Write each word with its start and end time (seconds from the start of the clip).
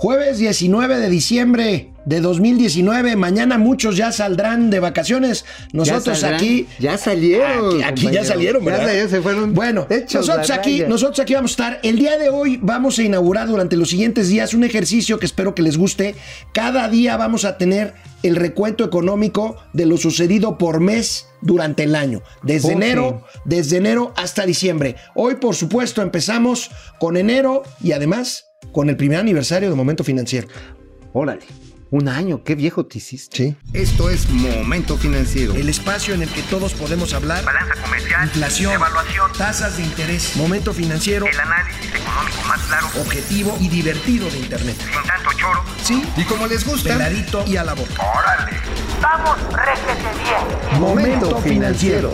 Jueves 0.00 0.38
19 0.38 0.96
de 1.00 1.10
diciembre 1.10 1.90
de 2.04 2.20
2019. 2.20 3.16
Mañana 3.16 3.58
muchos 3.58 3.96
ya 3.96 4.12
saldrán 4.12 4.70
de 4.70 4.78
vacaciones. 4.78 5.44
Nosotros 5.72 6.22
aquí. 6.22 6.68
Ya 6.78 6.96
salieron. 6.96 7.82
Aquí, 7.82 8.08
ya 8.08 8.24
salieron, 8.24 8.64
¿verdad? 8.64 8.94
Ya 8.94 9.08
se 9.08 9.20
fueron. 9.20 9.54
Bueno, 9.54 9.88
nosotros 10.14 10.50
aquí, 10.52 10.84
nosotros 10.86 11.18
aquí 11.18 11.34
vamos 11.34 11.50
a 11.50 11.54
estar. 11.54 11.80
El 11.82 11.96
día 11.98 12.16
de 12.16 12.28
hoy 12.28 12.60
vamos 12.62 13.00
a 13.00 13.02
inaugurar 13.02 13.48
durante 13.48 13.74
los 13.74 13.90
siguientes 13.90 14.28
días 14.28 14.54
un 14.54 14.62
ejercicio 14.62 15.18
que 15.18 15.26
espero 15.26 15.56
que 15.56 15.62
les 15.62 15.76
guste. 15.76 16.14
Cada 16.52 16.88
día 16.88 17.16
vamos 17.16 17.44
a 17.44 17.58
tener 17.58 17.94
el 18.22 18.36
recuento 18.36 18.84
económico 18.84 19.56
de 19.72 19.86
lo 19.86 19.96
sucedido 19.96 20.58
por 20.58 20.78
mes 20.78 21.26
durante 21.40 21.82
el 21.82 21.96
año, 21.96 22.22
desde 22.44 22.74
enero, 22.74 23.24
desde 23.44 23.78
enero 23.78 24.14
hasta 24.16 24.46
diciembre. 24.46 24.94
Hoy, 25.16 25.34
por 25.34 25.56
supuesto, 25.56 26.02
empezamos 26.02 26.70
con 27.00 27.16
enero 27.16 27.64
y 27.82 27.90
además 27.90 28.47
con 28.72 28.88
el 28.88 28.96
primer 28.96 29.18
aniversario 29.18 29.70
de 29.70 29.74
Momento 29.74 30.04
Financiero. 30.04 30.48
Órale. 31.12 31.46
Un 31.90 32.06
año, 32.08 32.44
qué 32.44 32.54
viejo 32.54 32.84
te 32.84 32.98
hiciste. 32.98 33.36
Sí. 33.36 33.56
Esto 33.72 34.10
es 34.10 34.28
Momento 34.28 34.98
Financiero. 34.98 35.54
El 35.54 35.70
espacio 35.70 36.12
en 36.12 36.22
el 36.22 36.28
que 36.28 36.42
todos 36.42 36.74
podemos 36.74 37.14
hablar. 37.14 37.42
Balanza 37.44 37.80
comercial. 37.82 38.24
Inflación. 38.24 38.74
Evaluación. 38.74 39.32
Tasas 39.38 39.78
de 39.78 39.84
interés. 39.84 40.36
Momento 40.36 40.74
Financiero. 40.74 41.26
El 41.26 41.40
análisis 41.40 41.86
económico 41.94 42.42
más 42.46 42.60
claro. 42.66 42.88
Objetivo 43.00 43.56
y 43.58 43.68
divertido 43.68 44.28
de 44.28 44.38
Internet. 44.38 44.76
Sin 44.78 45.02
tanto 45.08 45.30
choro. 45.38 45.64
Sí. 45.82 46.04
Y 46.18 46.24
como 46.24 46.46
les 46.46 46.66
gusta. 46.66 46.90
Peladito 46.90 47.44
y 47.46 47.56
a 47.56 47.64
la 47.64 47.72
boca. 47.72 48.02
Órale. 48.02 48.58
Vamos, 49.00 49.38
réjete 49.54 50.22
bien. 50.22 50.80
Momento 50.80 51.38
Financiero. 51.40 52.12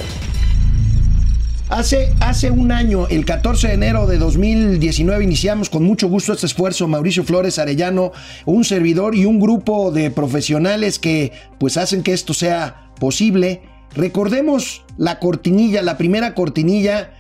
Hace, 1.70 2.12
hace 2.20 2.50
un 2.50 2.70
año, 2.73 3.09
el 3.09 3.24
14 3.24 3.68
de 3.68 3.74
enero 3.74 4.06
de 4.06 4.18
2019, 4.18 5.24
iniciamos 5.24 5.70
con 5.70 5.82
mucho 5.82 6.09
gusto 6.09 6.32
este 6.32 6.46
esfuerzo. 6.46 6.86
Mauricio 6.86 7.24
Flores 7.24 7.59
Arellano, 7.59 8.12
un 8.45 8.64
servidor 8.64 9.14
y 9.14 9.24
un 9.24 9.41
grupo 9.41 9.91
de 9.91 10.11
profesionales 10.11 10.98
que 10.98 11.33
pues 11.58 11.77
hacen 11.77 12.02
que 12.02 12.12
esto 12.12 12.34
sea 12.34 12.91
posible. 13.00 13.62
Recordemos 13.97 14.84
la 14.98 15.19
cortinilla, 15.19 15.83
la 15.83 15.97
primera 15.97 16.34
cortinilla 16.34 17.12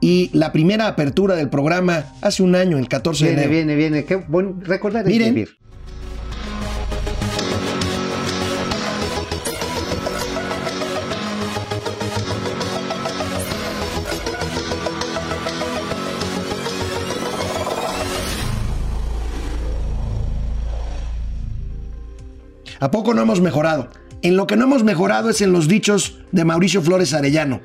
y 0.00 0.30
la 0.32 0.52
primera 0.52 0.86
apertura 0.86 1.34
del 1.34 1.50
programa 1.50 2.04
hace 2.22 2.42
un 2.44 2.54
año, 2.54 2.78
el 2.78 2.88
14 2.88 3.24
Viene, 3.24 3.36
de 3.36 3.42
enero. 3.46 3.56
viene, 3.56 3.74
viene. 3.74 4.04
Qué 4.04 4.16
buen 4.16 4.60
recordar 4.64 5.04
Miren. 5.06 5.34
vivir. 5.34 5.57
¿A 22.80 22.90
poco 22.90 23.14
no 23.14 23.22
hemos 23.22 23.40
mejorado? 23.40 23.88
En 24.22 24.36
lo 24.36 24.46
que 24.46 24.56
no 24.56 24.64
hemos 24.64 24.82
mejorado 24.84 25.30
es 25.30 25.40
en 25.40 25.52
los 25.52 25.68
dichos 25.68 26.18
de 26.32 26.44
Mauricio 26.44 26.82
Flores 26.82 27.14
Arellano. 27.14 27.60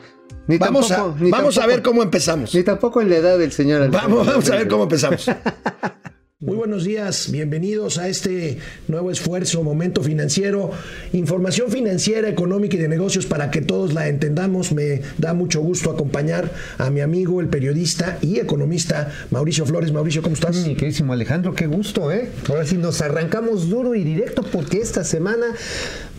Ni 0.47 0.57
vamos 0.57 0.87
tampoco- 0.89 1.15
a, 1.17 1.21
ni 1.23 1.31
vamos 1.31 1.57
a 1.57 1.65
ver 1.67 1.81
cómo 1.81 2.03
empezamos. 2.03 2.53
Ni 2.53 2.63
tampoco 2.63 3.01
en 3.01 3.09
la 3.09 3.15
edad 3.17 3.37
del 3.37 3.51
señor 3.51 3.89
vamos 3.89 4.49
a 4.49 4.55
ver 4.55 4.67
cómo 4.67 4.83
empezamos. 4.83 5.25
Muy 6.45 6.57
buenos 6.57 6.83
días, 6.83 7.31
bienvenidos 7.31 7.97
a 7.97 8.09
este 8.09 8.57
nuevo 8.89 9.11
esfuerzo, 9.11 9.63
momento 9.63 10.03
financiero, 10.03 10.71
información 11.13 11.71
financiera, 11.71 12.27
económica 12.27 12.75
y 12.75 12.79
de 12.79 12.89
negocios 12.89 13.25
para 13.25 13.49
que 13.49 13.61
todos 13.61 13.93
la 13.93 14.09
entendamos. 14.09 14.73
Me 14.73 15.03
da 15.17 15.33
mucho 15.33 15.61
gusto 15.61 15.89
acompañar 15.89 16.51
a 16.77 16.89
mi 16.89 16.99
amigo, 16.99 17.39
el 17.39 17.47
periodista 17.47 18.17
y 18.19 18.39
economista 18.39 19.09
Mauricio 19.31 19.65
Flores. 19.65 19.93
Mauricio, 19.93 20.21
¿cómo 20.21 20.33
estás? 20.35 20.67
Mi 20.67 20.75
queridísimo 20.75 21.13
Alejandro, 21.13 21.55
qué 21.55 21.65
gusto, 21.65 22.11
¿eh? 22.11 22.27
Ahora 22.49 22.65
sí 22.65 22.75
nos 22.75 23.01
arrancamos 23.01 23.69
duro 23.69 23.95
y 23.95 24.03
directo 24.03 24.43
porque 24.43 24.79
esta 24.79 25.05
semana, 25.05 25.45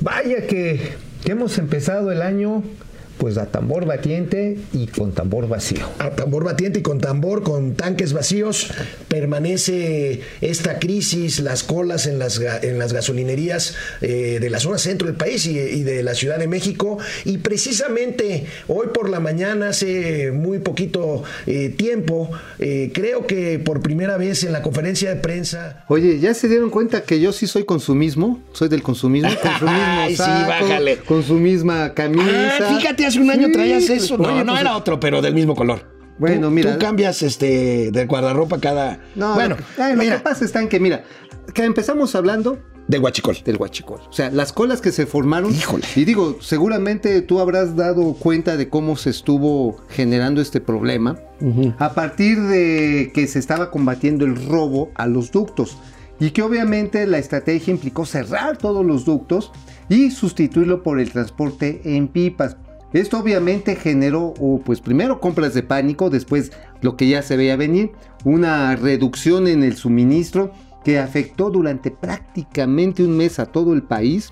vaya 0.00 0.46
que 0.46 0.94
hemos 1.26 1.58
empezado 1.58 2.10
el 2.10 2.22
año 2.22 2.62
pues 3.18 3.38
a 3.38 3.46
tambor 3.46 3.86
batiente 3.86 4.58
y 4.72 4.86
con 4.86 5.12
tambor 5.12 5.48
vacío. 5.48 5.86
A 5.98 6.10
tambor 6.10 6.44
batiente 6.44 6.80
y 6.80 6.82
con 6.82 7.00
tambor, 7.00 7.42
con 7.42 7.74
tanques 7.74 8.12
vacíos, 8.12 8.70
permanece 9.08 10.20
esta 10.40 10.78
crisis, 10.78 11.40
las 11.40 11.62
colas 11.62 12.06
en 12.06 12.18
las, 12.18 12.40
en 12.62 12.78
las 12.78 12.92
gasolinerías 12.92 13.74
eh, 14.00 14.38
de 14.40 14.50
la 14.50 14.60
zona 14.60 14.78
centro 14.78 15.06
del 15.06 15.16
país 15.16 15.46
y, 15.46 15.58
y 15.58 15.82
de 15.82 16.02
la 16.02 16.14
Ciudad 16.14 16.38
de 16.38 16.48
México. 16.48 16.98
Y 17.24 17.38
precisamente 17.38 18.46
hoy 18.68 18.88
por 18.92 19.08
la 19.08 19.20
mañana, 19.20 19.68
hace 19.68 20.32
muy 20.32 20.58
poquito 20.58 21.22
eh, 21.46 21.68
tiempo, 21.70 22.30
eh, 22.58 22.90
creo 22.92 23.26
que 23.26 23.58
por 23.58 23.80
primera 23.80 24.16
vez 24.16 24.44
en 24.44 24.52
la 24.52 24.62
conferencia 24.62 25.14
de 25.14 25.16
prensa... 25.20 25.84
Oye, 25.88 26.18
¿ya 26.18 26.34
se 26.34 26.48
dieron 26.48 26.70
cuenta 26.70 27.02
que 27.02 27.20
yo 27.20 27.32
sí 27.32 27.46
soy 27.46 27.64
consumismo? 27.64 28.42
Soy 28.52 28.68
del 28.68 28.82
consumismo, 28.82 29.30
con 29.42 29.52
su 29.58 29.64
mismo 29.64 29.78
Ay, 29.78 30.10
sí, 30.10 30.16
saco, 30.16 30.48
bájale. 30.48 30.96
con 30.98 31.22
su 31.22 31.34
misma 31.34 31.94
camisa. 31.94 32.24
Ah, 32.60 32.76
fíjate, 32.78 33.03
hace 33.04 33.20
un 33.20 33.30
año 33.30 33.46
Sí, 33.48 33.52
traías 33.52 33.88
eso. 33.90 34.18
No, 34.18 34.28
oye, 34.28 34.44
no 34.44 34.52
pues, 34.52 34.60
era 34.60 34.76
otro, 34.76 34.98
pero 35.00 35.20
del 35.22 35.34
mismo 35.34 35.54
color. 35.54 35.92
Bueno, 36.18 36.48
Tú- 36.48 36.52
mira. 36.54 36.72
Tú 36.74 36.78
cambias 36.78 37.22
este, 37.22 37.90
de 37.90 38.06
guardarropa 38.06 38.58
cada... 38.60 39.00
No, 39.14 39.34
bueno, 39.34 39.56
lo 39.76 39.84
ay, 39.84 39.94
lo 39.94 40.02
mira, 40.02 40.16
que 40.18 40.22
pasa 40.22 40.44
está 40.44 40.60
en 40.60 40.68
que, 40.68 40.78
mira, 40.78 41.02
que 41.52 41.64
empezamos 41.64 42.14
hablando 42.14 42.58
del 42.86 43.00
guachicol. 43.00 43.36
del 43.44 43.56
huachicol. 43.56 44.00
O 44.08 44.12
sea, 44.12 44.30
las 44.30 44.52
colas 44.52 44.80
que 44.80 44.92
se 44.92 45.06
formaron. 45.06 45.52
Híjole. 45.52 45.84
Y 45.96 46.04
digo, 46.04 46.36
seguramente 46.40 47.20
tú 47.22 47.40
habrás 47.40 47.74
dado 47.74 48.14
cuenta 48.14 48.56
de 48.56 48.68
cómo 48.68 48.96
se 48.96 49.10
estuvo 49.10 49.76
generando 49.88 50.40
este 50.40 50.60
problema 50.60 51.18
a 51.78 51.92
partir 51.94 52.40
de 52.40 53.10
que 53.12 53.26
se 53.26 53.38
estaba 53.38 53.70
combatiendo 53.70 54.24
el 54.24 54.36
robo 54.46 54.90
a 54.94 55.06
los 55.06 55.32
ductos. 55.32 55.78
Y 56.20 56.30
que 56.30 56.42
obviamente 56.42 57.06
la 57.08 57.18
estrategia 57.18 57.72
implicó 57.72 58.06
cerrar 58.06 58.56
todos 58.56 58.86
los 58.86 59.04
ductos 59.04 59.50
y 59.88 60.12
sustituirlo 60.12 60.82
por 60.84 61.00
el 61.00 61.10
transporte 61.10 61.80
en 61.84 62.06
pipas. 62.06 62.56
Esto 62.94 63.18
obviamente 63.18 63.74
generó, 63.74 64.34
pues 64.64 64.80
primero 64.80 65.20
compras 65.20 65.52
de 65.52 65.64
pánico, 65.64 66.10
después 66.10 66.52
lo 66.80 66.96
que 66.96 67.08
ya 67.08 67.22
se 67.22 67.36
veía 67.36 67.56
venir, 67.56 67.90
una 68.24 68.76
reducción 68.76 69.48
en 69.48 69.64
el 69.64 69.76
suministro 69.76 70.52
que 70.84 71.00
afectó 71.00 71.50
durante 71.50 71.90
prácticamente 71.90 73.02
un 73.02 73.16
mes 73.16 73.40
a 73.40 73.46
todo 73.46 73.74
el 73.74 73.82
país. 73.82 74.30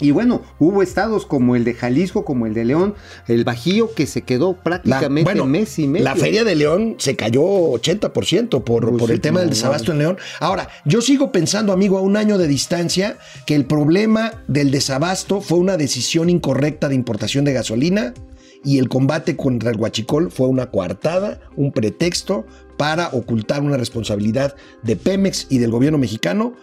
Y 0.00 0.10
bueno, 0.10 0.42
hubo 0.58 0.82
estados 0.82 1.24
como 1.24 1.56
el 1.56 1.64
de 1.64 1.74
Jalisco, 1.74 2.24
como 2.24 2.46
el 2.46 2.54
de 2.54 2.64
León, 2.64 2.94
el 3.28 3.44
Bajío, 3.44 3.94
que 3.94 4.06
se 4.06 4.22
quedó 4.22 4.54
prácticamente 4.54 5.24
bueno, 5.24 5.46
mes 5.46 5.78
y 5.78 5.86
medio. 5.86 6.04
La 6.04 6.16
Feria 6.16 6.44
de 6.44 6.54
León 6.54 6.96
se 6.98 7.16
cayó 7.16 7.42
80% 7.42 8.64
por, 8.64 8.96
por 8.96 9.10
el 9.10 9.16
sí, 9.16 9.22
tema 9.22 9.40
del 9.40 9.50
no, 9.50 9.54
desabasto 9.54 9.92
en 9.92 9.98
León. 9.98 10.18
Ahora, 10.40 10.68
yo 10.84 11.00
sigo 11.00 11.30
pensando, 11.32 11.72
amigo, 11.72 11.98
a 11.98 12.02
un 12.02 12.16
año 12.16 12.38
de 12.38 12.48
distancia, 12.48 13.18
que 13.46 13.54
el 13.54 13.66
problema 13.66 14.42
del 14.48 14.70
desabasto 14.70 15.40
fue 15.40 15.58
una 15.58 15.76
decisión 15.76 16.28
incorrecta 16.28 16.88
de 16.88 16.94
importación 16.94 17.44
de 17.44 17.52
gasolina 17.52 18.14
y 18.64 18.78
el 18.78 18.88
combate 18.88 19.36
contra 19.36 19.70
el 19.70 19.76
huachicol 19.76 20.30
fue 20.30 20.48
una 20.48 20.70
coartada, 20.70 21.40
un 21.54 21.70
pretexto 21.70 22.46
para 22.76 23.08
ocultar 23.08 23.62
una 23.62 23.76
responsabilidad 23.76 24.56
de 24.82 24.96
Pemex 24.96 25.46
y 25.50 25.58
del 25.58 25.70
gobierno 25.70 25.98
mexicano, 25.98 26.54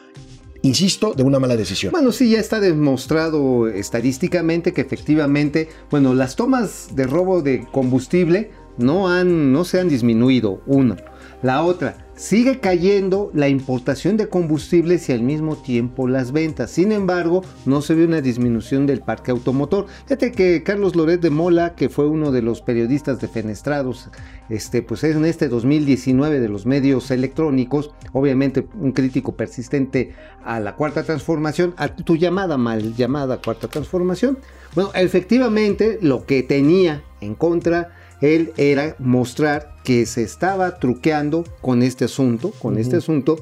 insisto, 0.62 1.14
de 1.14 1.24
una 1.24 1.40
mala 1.40 1.56
decisión. 1.56 1.92
Bueno, 1.92 2.12
sí, 2.12 2.32
ya 2.32 2.40
está 2.40 2.60
demostrado 2.60 3.68
estadísticamente 3.68 4.74
que 4.74 4.82
efectivamente, 4.82 5.70
bueno, 5.90 6.14
las 6.14 6.36
tomas 6.36 6.96
de 6.96 7.08
robo 7.08 7.42
de 7.42 7.66
combustible 7.72 8.52
no, 8.78 9.10
han, 9.10 9.52
no 9.52 9.66
se 9.66 9.80
han 9.80 9.90
disminuido, 9.90 10.62
uno. 10.66 10.96
La 11.42 11.64
otra, 11.64 12.06
sigue 12.16 12.60
cayendo 12.60 13.32
la 13.34 13.50
importación 13.50 14.16
de 14.16 14.30
combustibles 14.30 15.10
y 15.10 15.12
al 15.12 15.24
mismo 15.24 15.56
tiempo 15.56 16.08
las 16.08 16.32
ventas. 16.32 16.70
Sin 16.70 16.92
embargo, 16.92 17.44
no 17.66 17.82
se 17.82 17.96
ve 17.96 18.06
una 18.06 18.22
disminución 18.22 18.86
del 18.86 19.02
parque 19.02 19.32
automotor. 19.32 19.88
Fíjate 20.06 20.32
que 20.32 20.62
Carlos 20.62 20.96
Loret 20.96 21.20
de 21.20 21.32
Mola, 21.32 21.74
que 21.74 21.90
fue 21.90 22.08
uno 22.08 22.32
de 22.32 22.44
los 22.44 22.62
periodistas 22.62 23.20
defenestrados, 23.20 24.10
este, 24.52 24.82
pues 24.82 25.04
en 25.06 25.24
este 25.24 25.48
2019 25.48 26.42
de 26.42 26.50
los 26.50 26.66
medios 26.66 27.10
electrónicos, 27.10 27.92
obviamente 28.12 28.68
un 28.80 28.92
crítico 28.92 29.36
persistente 29.36 30.14
a 30.44 30.60
la 30.60 30.76
cuarta 30.76 31.04
transformación, 31.04 31.74
a 31.78 31.96
tu 31.96 32.18
llamada 32.18 32.58
mal 32.58 32.94
llamada 32.96 33.38
cuarta 33.38 33.70
transformación. 33.70 34.40
Bueno, 34.76 34.92
efectivamente 34.94 36.00
lo 36.02 36.26
que 36.26 36.44
tenía 36.44 37.02
en 37.22 37.36
contra 37.36 37.96
él 38.20 38.52
era 38.58 38.96
mostrar 39.00 39.76
que 39.86 40.06
se 40.06 40.22
estaba 40.22 40.80
truqueando 40.80 41.46
con 41.62 41.82
este 41.82 42.06
asunto, 42.06 42.52
con 42.52 42.78
este 42.78 42.98
asunto 42.98 43.38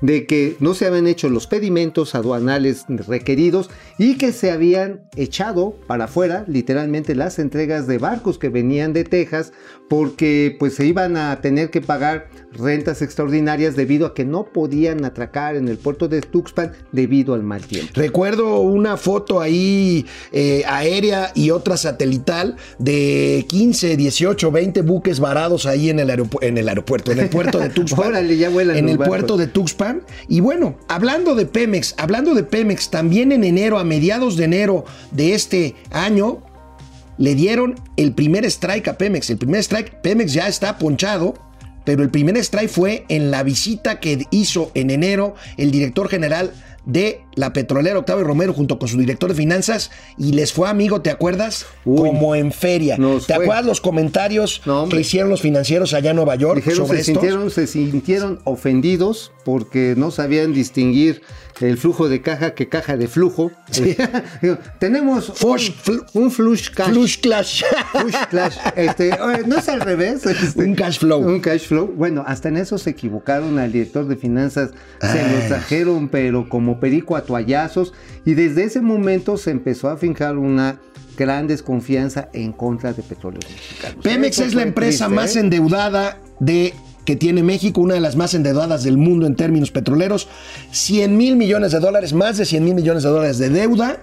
de 0.00 0.26
que 0.26 0.56
no 0.60 0.74
se 0.74 0.86
habían 0.86 1.06
hecho 1.06 1.28
los 1.28 1.46
pedimentos 1.46 2.14
aduanales 2.14 2.84
requeridos 2.88 3.70
y 3.98 4.16
que 4.16 4.32
se 4.32 4.50
habían 4.50 5.02
echado 5.16 5.74
para 5.86 6.04
afuera 6.04 6.44
literalmente 6.46 7.14
las 7.14 7.38
entregas 7.38 7.86
de 7.86 7.98
barcos 7.98 8.38
que 8.38 8.48
venían 8.48 8.92
de 8.92 9.04
Texas 9.04 9.52
porque 9.88 10.54
pues 10.58 10.74
se 10.76 10.86
iban 10.86 11.16
a 11.16 11.40
tener 11.40 11.70
que 11.70 11.80
pagar 11.80 12.28
rentas 12.52 13.02
extraordinarias 13.02 13.74
debido 13.76 14.06
a 14.06 14.14
que 14.14 14.24
no 14.24 14.44
podían 14.44 15.04
atracar 15.04 15.56
en 15.56 15.68
el 15.68 15.78
puerto 15.78 16.08
de 16.08 16.20
Tuxpan 16.20 16.72
debido 16.92 17.34
al 17.34 17.42
mal 17.42 17.66
tiempo. 17.66 17.92
Recuerdo 17.94 18.60
una 18.60 18.96
foto 18.96 19.40
ahí 19.40 20.06
eh, 20.32 20.62
aérea 20.66 21.32
y 21.34 21.50
otra 21.50 21.76
satelital 21.76 22.56
de 22.78 23.44
15, 23.48 23.96
18, 23.96 24.50
20 24.50 24.82
buques 24.82 25.18
varados 25.20 25.66
ahí 25.66 25.90
en 25.90 25.98
el, 25.98 26.08
aeropu- 26.10 26.38
en 26.42 26.56
el 26.58 26.68
aeropuerto, 26.68 27.10
en 27.12 27.18
el 27.18 27.28
puerto 27.28 27.58
de 27.58 27.68
Tuxpan. 27.70 28.08
Órale, 28.08 28.36
ya 28.36 28.48
vuelan 28.48 28.76
En 28.76 28.88
el 28.88 28.96
barcos. 28.96 29.08
puerto 29.16 29.36
de 29.36 29.46
Tuxpan 29.48 29.89
Y 30.28 30.40
bueno, 30.40 30.76
hablando 30.88 31.34
de 31.34 31.46
Pemex, 31.46 31.94
hablando 31.98 32.34
de 32.34 32.42
Pemex, 32.42 32.90
también 32.90 33.32
en 33.32 33.44
enero, 33.44 33.78
a 33.78 33.84
mediados 33.84 34.36
de 34.36 34.44
enero 34.44 34.84
de 35.10 35.34
este 35.34 35.74
año, 35.90 36.42
le 37.18 37.34
dieron 37.34 37.74
el 37.96 38.12
primer 38.12 38.44
strike 38.46 38.88
a 38.88 38.98
Pemex. 38.98 39.30
El 39.30 39.38
primer 39.38 39.60
strike, 39.60 40.00
Pemex 40.00 40.32
ya 40.32 40.48
está 40.48 40.78
ponchado, 40.78 41.34
pero 41.84 42.02
el 42.02 42.10
primer 42.10 42.36
strike 42.38 42.70
fue 42.70 43.04
en 43.08 43.30
la 43.30 43.42
visita 43.42 44.00
que 44.00 44.26
hizo 44.30 44.70
en 44.74 44.90
enero 44.90 45.34
el 45.56 45.70
director 45.70 46.08
general 46.08 46.52
de 46.86 47.22
la 47.40 47.52
petrolera 47.52 47.98
Octavio 47.98 48.24
Romero 48.24 48.52
junto 48.52 48.78
con 48.78 48.88
su 48.88 48.96
director 48.98 49.30
de 49.30 49.34
finanzas 49.34 49.90
y 50.18 50.32
les 50.32 50.52
fue 50.52 50.68
amigo, 50.68 51.00
¿te 51.02 51.10
acuerdas? 51.10 51.66
Uy, 51.84 52.08
Como 52.08 52.34
en 52.34 52.52
feria. 52.52 52.96
¿Te 52.96 53.02
fue. 53.34 53.34
acuerdas 53.44 53.64
los 53.66 53.80
comentarios 53.80 54.62
No, 54.66 54.88
que 54.88 55.00
hicieron 55.00 55.30
los 55.30 55.40
financieros 55.40 55.92
allá 55.94 56.10
en 56.10 56.16
Nueva 56.16 56.36
York 56.36 56.56
Dijeron, 56.56 56.86
sobre 56.86 56.98
se 56.98 57.04
sintieron, 57.04 57.50
se 57.50 57.66
sintieron 57.66 58.38
ofendidos 58.44 59.32
porque 59.44 59.94
no 59.96 60.10
sabían 60.10 60.52
distinguir 60.52 61.22
el 61.60 61.76
flujo 61.76 62.08
de 62.08 62.22
caja 62.22 62.54
que 62.54 62.68
caja 62.68 62.96
de 62.96 63.06
flujo. 63.08 63.50
Tenemos 64.78 65.28
un, 65.42 65.58
flu- 65.58 66.06
un 66.14 66.30
flush 66.30 66.70
cash. 66.70 66.88
Flush 66.90 67.18
Clash. 67.20 67.62
Flush 67.92 68.14
clash. 68.30 68.56
Este, 68.76 69.10
no 69.46 69.56
es 69.58 69.68
al 69.68 69.80
revés. 69.80 70.24
este, 70.26 70.62
Un 70.64 70.74
cash 70.74 70.98
flow. 70.98 71.20
Un 71.20 71.40
cash 71.40 71.66
flow. 71.66 71.92
Bueno, 71.94 72.24
hasta 72.26 72.48
en 72.48 72.56
eso 72.56 72.78
se 72.78 72.90
equivocaron 72.90 73.58
al 73.58 73.72
director 73.72 74.06
de 74.08 74.16
finanzas. 74.16 74.70
Se 75.00 75.22
lo 75.22 75.48
trajeron, 75.48 76.08
pero 76.08 76.48
como 76.48 76.80
perico 76.80 77.16
a 77.16 77.22
toallazos. 77.30 77.92
Y 78.24 78.34
desde 78.34 78.64
ese 78.64 78.80
momento 78.80 79.36
se 79.36 79.50
empezó 79.52 79.88
a 79.88 79.96
fincar 79.96 80.36
una 80.36 80.80
gran 81.16 81.46
desconfianza 81.46 82.28
en 82.32 82.52
contra 82.52 82.92
de 82.92 83.02
petróleos 83.02 83.44
mexicanos. 83.50 84.02
Pemex 84.02 84.38
Eso 84.38 84.44
es 84.44 84.54
la 84.54 84.62
empresa 84.62 85.06
triste, 85.06 85.14
más 85.14 85.36
¿eh? 85.36 85.40
endeudada 85.40 86.18
de 86.40 86.74
que 87.04 87.16
tiene 87.16 87.42
México, 87.42 87.80
una 87.80 87.94
de 87.94 88.00
las 88.00 88.16
más 88.16 88.34
endeudadas 88.34 88.84
del 88.84 88.96
mundo 88.96 89.26
en 89.26 89.36
términos 89.36 89.70
petroleros. 89.70 90.28
100 90.70 91.16
mil 91.16 91.36
millones 91.36 91.72
de 91.72 91.80
dólares, 91.80 92.12
más 92.12 92.36
de 92.36 92.44
100 92.44 92.64
mil 92.64 92.74
millones 92.74 93.02
de 93.02 93.08
dólares 93.08 93.38
de 93.38 93.50
deuda. 93.50 93.98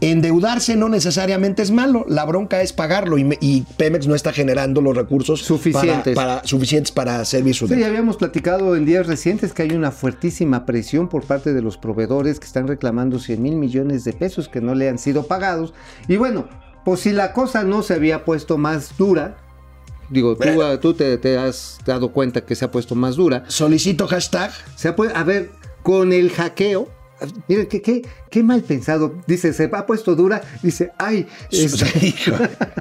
Endeudarse 0.00 0.76
no 0.76 0.88
necesariamente 0.88 1.60
es 1.62 1.70
malo, 1.70 2.06
la 2.08 2.24
bronca 2.24 2.62
es 2.62 2.72
pagarlo 2.72 3.18
y, 3.18 3.24
me- 3.24 3.38
y 3.40 3.62
Pemex 3.76 4.06
no 4.06 4.14
está 4.14 4.32
generando 4.32 4.80
los 4.80 4.96
recursos 4.96 5.42
Suficientes. 5.42 6.14
para, 6.14 6.36
para- 6.36 6.46
suficientes 6.48 6.90
para 6.90 7.22
servir 7.26 7.54
su 7.54 7.66
Sí, 7.66 7.74
deuda. 7.74 7.82
ya 7.86 7.88
habíamos 7.90 8.16
platicado 8.16 8.76
en 8.76 8.86
días 8.86 9.06
recientes 9.06 9.52
que 9.52 9.62
hay 9.62 9.72
una 9.72 9.90
fuertísima 9.90 10.64
presión 10.64 11.08
por 11.08 11.24
parte 11.24 11.52
de 11.52 11.60
los 11.60 11.76
proveedores 11.76 12.40
que 12.40 12.46
están 12.46 12.66
reclamando 12.66 13.18
100 13.18 13.42
mil 13.42 13.56
millones 13.56 14.04
de 14.04 14.14
pesos 14.14 14.48
que 14.48 14.62
no 14.62 14.74
le 14.74 14.88
han 14.88 14.98
sido 14.98 15.26
pagados. 15.26 15.74
Y 16.08 16.16
bueno, 16.16 16.48
pues 16.84 17.00
si 17.00 17.12
la 17.12 17.34
cosa 17.34 17.64
no 17.64 17.82
se 17.82 17.92
había 17.92 18.24
puesto 18.24 18.56
más 18.56 18.96
dura, 18.96 19.36
digo, 20.08 20.34
tú, 20.34 20.62
ah, 20.62 20.80
tú 20.80 20.94
te, 20.94 21.18
te 21.18 21.36
has 21.36 21.78
dado 21.84 22.10
cuenta 22.12 22.40
que 22.46 22.54
se 22.54 22.64
ha 22.64 22.70
puesto 22.70 22.94
más 22.94 23.16
dura, 23.16 23.44
Solicito 23.48 24.06
hashtag. 24.08 24.50
se 24.76 24.88
ha 24.88 24.96
a 25.14 25.24
ver, 25.24 25.50
con 25.82 26.12
el 26.14 26.30
hackeo, 26.30 26.88
miren, 27.48 27.66
qué, 27.66 27.82
qué, 27.82 28.02
qué 28.30 28.42
mal 28.42 28.62
pensado, 28.62 29.20
dice, 29.26 29.52
se 29.52 29.68
ha 29.72 29.86
puesto 29.86 30.14
dura, 30.14 30.40
dice, 30.62 30.92
ay, 30.98 31.26
este, 31.50 32.06
Hijo. 32.06 32.36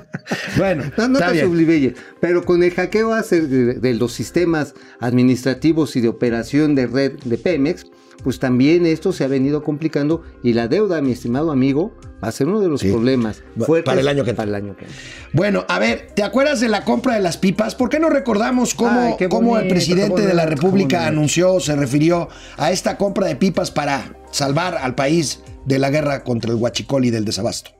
bueno, 0.57 0.83
no, 0.97 1.07
no 1.09 1.19
está 1.19 1.33
te 1.33 1.45
bien. 1.47 1.95
pero 2.19 2.45
con 2.45 2.63
el 2.63 2.71
hackeo 2.71 3.13
de, 3.15 3.93
los 3.95 4.13
sistemas 4.13 4.75
administrativos 4.99 5.95
y 5.95 6.01
de 6.01 6.07
operación 6.07 6.75
de 6.75 6.87
red 6.87 7.13
de 7.25 7.37
Pemex, 7.37 7.85
pues 8.23 8.39
también 8.39 8.85
esto 8.85 9.11
se 9.13 9.23
ha 9.23 9.27
venido 9.27 9.63
complicando 9.63 10.23
y 10.43 10.53
la 10.53 10.67
deuda, 10.67 11.01
mi 11.01 11.11
estimado 11.11 11.51
amigo, 11.51 11.95
va 12.23 12.27
a 12.27 12.31
ser 12.31 12.47
uno 12.47 12.59
de 12.59 12.67
los 12.67 12.81
Sí. 12.81 12.91
problemas 12.91 13.43
fuertes 13.57 13.85
para 13.85 14.01
el 14.01 14.07
año 14.07 14.23
que 14.25 14.33
para 14.33 14.49
el 14.49 14.55
año 14.55 14.75
que. 14.75 14.85
Bueno, 15.33 15.65
a 15.69 15.79
ver, 15.79 16.09
¿te 16.15 16.23
acuerdas 16.23 16.59
de 16.59 16.67
la 16.67 16.83
compra 16.83 17.15
de 17.15 17.21
las 17.21 17.37
pipas? 17.37 17.75
¿Por 17.75 17.89
qué 17.89 17.99
no 17.99 18.09
recordamos 18.09 18.73
cómo, 18.73 19.17
Ay, 19.19 19.27
cómo 19.29 19.57
el 19.57 19.67
presidente 19.67 20.25
de 20.25 20.33
la 20.33 20.45
República 20.45 21.07
anunció, 21.07 21.59
se 21.59 21.75
refirió 21.75 22.27
a 22.57 22.71
esta 22.71 22.97
compra 22.97 23.27
de 23.27 23.35
pipas 23.35 23.71
para 23.71 24.15
salvar 24.31 24.77
al 24.77 24.95
país 24.95 25.38
de 25.65 25.79
la 25.79 25.89
guerra 25.89 26.23
contra 26.23 26.51
el 26.51 26.57
huachicol 26.57 27.05
y 27.05 27.09
del 27.09 27.25
desabasto? 27.25 27.71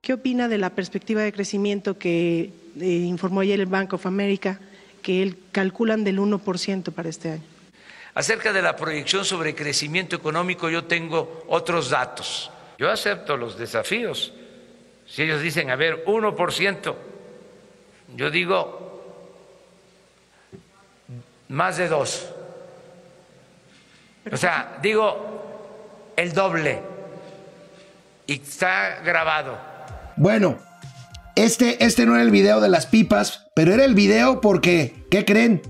¿Qué 0.00 0.12
opina 0.12 0.48
de 0.48 0.58
la 0.58 0.70
perspectiva 0.70 1.22
de 1.22 1.32
crecimiento 1.32 1.98
que 1.98 2.52
eh, 2.80 2.84
informó 2.84 3.40
ayer 3.40 3.60
el 3.60 3.66
Bank 3.66 3.92
of 3.94 4.06
America, 4.06 4.60
que 5.02 5.22
él 5.22 5.36
calculan 5.52 6.04
del 6.04 6.20
1% 6.20 6.92
para 6.92 7.08
este 7.08 7.32
año? 7.32 7.42
Acerca 8.14 8.52
de 8.52 8.62
la 8.62 8.76
proyección 8.76 9.24
sobre 9.24 9.54
crecimiento 9.54 10.16
económico, 10.16 10.70
yo 10.70 10.84
tengo 10.84 11.44
otros 11.48 11.90
datos. 11.90 12.50
Yo 12.78 12.90
acepto 12.90 13.36
los 13.36 13.58
desafíos. 13.58 14.32
Si 15.06 15.22
ellos 15.22 15.42
dicen, 15.42 15.70
a 15.70 15.76
ver, 15.76 16.04
1%, 16.06 16.94
yo 18.16 18.30
digo 18.30 18.86
más 21.48 21.76
de 21.76 21.88
2. 21.88 22.26
O 24.32 24.36
sea, 24.36 24.78
digo 24.82 26.12
el 26.16 26.32
doble. 26.32 26.95
Y 28.26 28.34
está 28.34 29.00
grabado. 29.04 29.58
Bueno, 30.16 30.58
este, 31.34 31.84
este 31.84 32.06
no 32.06 32.14
era 32.14 32.22
el 32.22 32.30
video 32.30 32.60
de 32.60 32.68
las 32.68 32.86
pipas, 32.86 33.46
pero 33.54 33.72
era 33.72 33.84
el 33.84 33.94
video 33.94 34.40
porque, 34.40 35.04
¿qué 35.10 35.24
creen? 35.24 35.62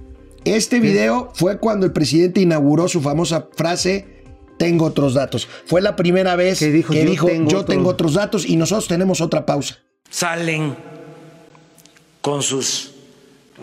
Este 0.44 0.78
video 0.80 1.32
fue 1.34 1.58
cuando 1.58 1.86
el 1.86 1.92
presidente 1.92 2.40
inauguró 2.40 2.86
su 2.88 3.02
famosa 3.02 3.48
frase, 3.56 4.24
tengo 4.58 4.84
otros 4.86 5.14
datos. 5.14 5.48
Fue 5.66 5.82
la 5.82 5.96
primera 5.96 6.36
vez 6.36 6.60
Que 6.60 6.70
dijo, 6.70 6.92
que 6.92 7.04
"Yo 7.04 7.10
dijo, 7.10 7.26
tengo 7.26 7.50
yo 7.50 7.58
otro". 7.60 7.74
tengo 7.74 7.90
otros 7.90 8.14
datos 8.14 8.46
y 8.46 8.56
nosotros 8.56 8.86
tenemos 8.88 9.20
otra 9.20 9.44
pausa. 9.44 9.78
salen 10.08 10.76
con 12.20 12.42
sus 12.42 12.92